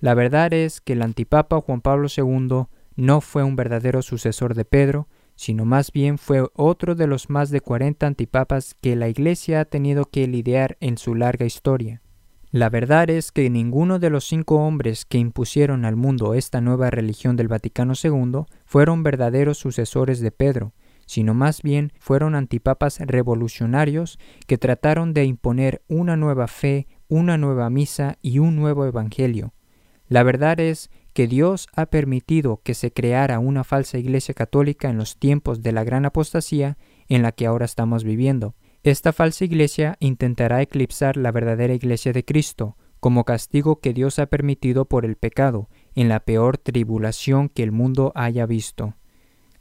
[0.01, 2.65] La verdad es que el antipapa Juan Pablo II
[2.95, 7.51] no fue un verdadero sucesor de Pedro, sino más bien fue otro de los más
[7.51, 12.01] de 40 antipapas que la Iglesia ha tenido que lidiar en su larga historia.
[12.49, 16.89] La verdad es que ninguno de los cinco hombres que impusieron al mundo esta nueva
[16.89, 20.73] religión del Vaticano II fueron verdaderos sucesores de Pedro,
[21.05, 24.17] sino más bien fueron antipapas revolucionarios
[24.47, 29.53] que trataron de imponer una nueva fe, una nueva misa y un nuevo evangelio,
[30.11, 34.97] la verdad es que Dios ha permitido que se creara una falsa iglesia católica en
[34.97, 36.77] los tiempos de la gran apostasía
[37.07, 38.53] en la que ahora estamos viviendo.
[38.83, 44.25] Esta falsa iglesia intentará eclipsar la verdadera iglesia de Cristo, como castigo que Dios ha
[44.25, 48.95] permitido por el pecado, en la peor tribulación que el mundo haya visto.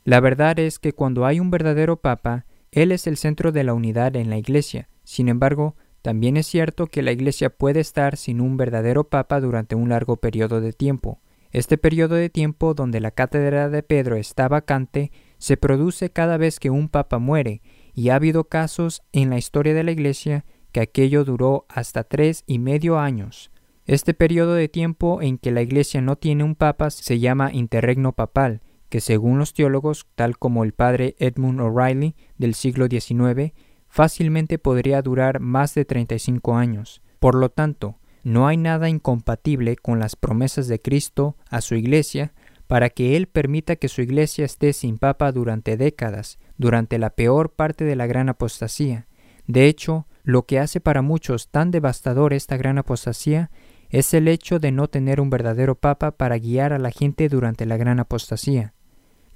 [0.02, 3.72] La verdad es que cuando hay un verdadero papa, Él es el centro de la
[3.72, 4.88] unidad en la iglesia.
[5.04, 9.74] Sin embargo, también es cierto que la Iglesia puede estar sin un verdadero papa durante
[9.74, 11.20] un largo periodo de tiempo.
[11.52, 16.60] Este periodo de tiempo donde la cátedra de Pedro está vacante se produce cada vez
[16.60, 17.60] que un papa muere,
[17.94, 22.44] y ha habido casos en la historia de la Iglesia que aquello duró hasta tres
[22.46, 23.50] y medio años.
[23.86, 28.12] Este periodo de tiempo en que la Iglesia no tiene un papa se llama interregno
[28.12, 33.52] papal, que según los teólogos, tal como el padre Edmund O'Reilly del siglo XIX,
[33.90, 37.02] fácilmente podría durar más de 35 años.
[37.18, 42.32] Por lo tanto, no hay nada incompatible con las promesas de Cristo a su iglesia
[42.66, 47.52] para que Él permita que su iglesia esté sin papa durante décadas, durante la peor
[47.52, 49.08] parte de la gran apostasía.
[49.46, 53.50] De hecho, lo que hace para muchos tan devastador esta gran apostasía
[53.88, 57.66] es el hecho de no tener un verdadero papa para guiar a la gente durante
[57.66, 58.72] la gran apostasía.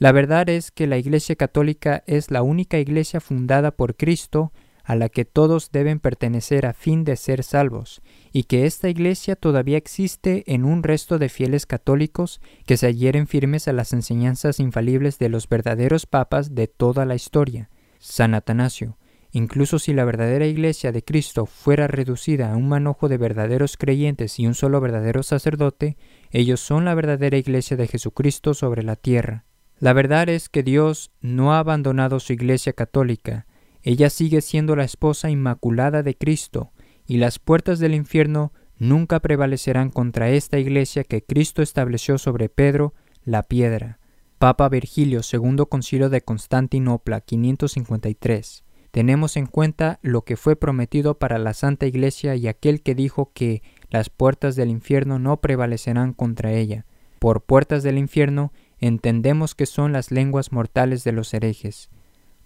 [0.05, 4.53] La verdad es que la Iglesia Católica es la única iglesia fundada por Cristo
[4.83, 9.35] a la que todos deben pertenecer a fin de ser salvos, y que esta iglesia
[9.35, 14.61] todavía existe en un resto de fieles católicos que se adhieren firmes a las enseñanzas
[14.61, 17.71] infalibles de los verdaderos papas de toda la historia.
[17.99, 18.99] San Atanasio,
[19.33, 24.39] incluso si la verdadera iglesia de Cristo fuera reducida a un manojo de verdaderos creyentes
[24.39, 25.97] y un solo verdadero sacerdote,
[26.31, 29.47] ellos son la verdadera iglesia de Jesucristo sobre la tierra.
[29.79, 33.47] La verdad es que Dios no ha abandonado su Iglesia católica,
[33.83, 36.73] ella sigue siendo la esposa inmaculada de Cristo,
[37.07, 42.95] y las puertas del infierno nunca prevalecerán contra esta Iglesia que Cristo estableció sobre Pedro,
[43.25, 43.99] la piedra.
[44.39, 48.65] Papa Virgilio, segundo concilio de Constantinopla, 553.
[48.91, 53.33] Tenemos en cuenta lo que fue prometido para la Santa Iglesia y aquel que dijo
[53.35, 56.87] que las puertas del infierno no prevalecerán contra ella.
[57.19, 58.53] Por puertas del infierno
[58.87, 61.89] entendemos que son las lenguas mortales de los herejes.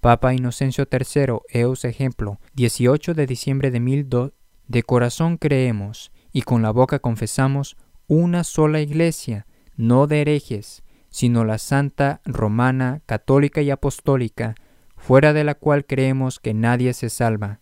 [0.00, 4.32] Papa Inocencio III, eus ejemplo, 18 de diciembre de 1002,
[4.68, 9.46] de corazón creemos y con la boca confesamos una sola iglesia,
[9.76, 14.54] no de herejes, sino la santa, romana, católica y apostólica,
[14.96, 17.60] fuera de la cual creemos que nadie se salva.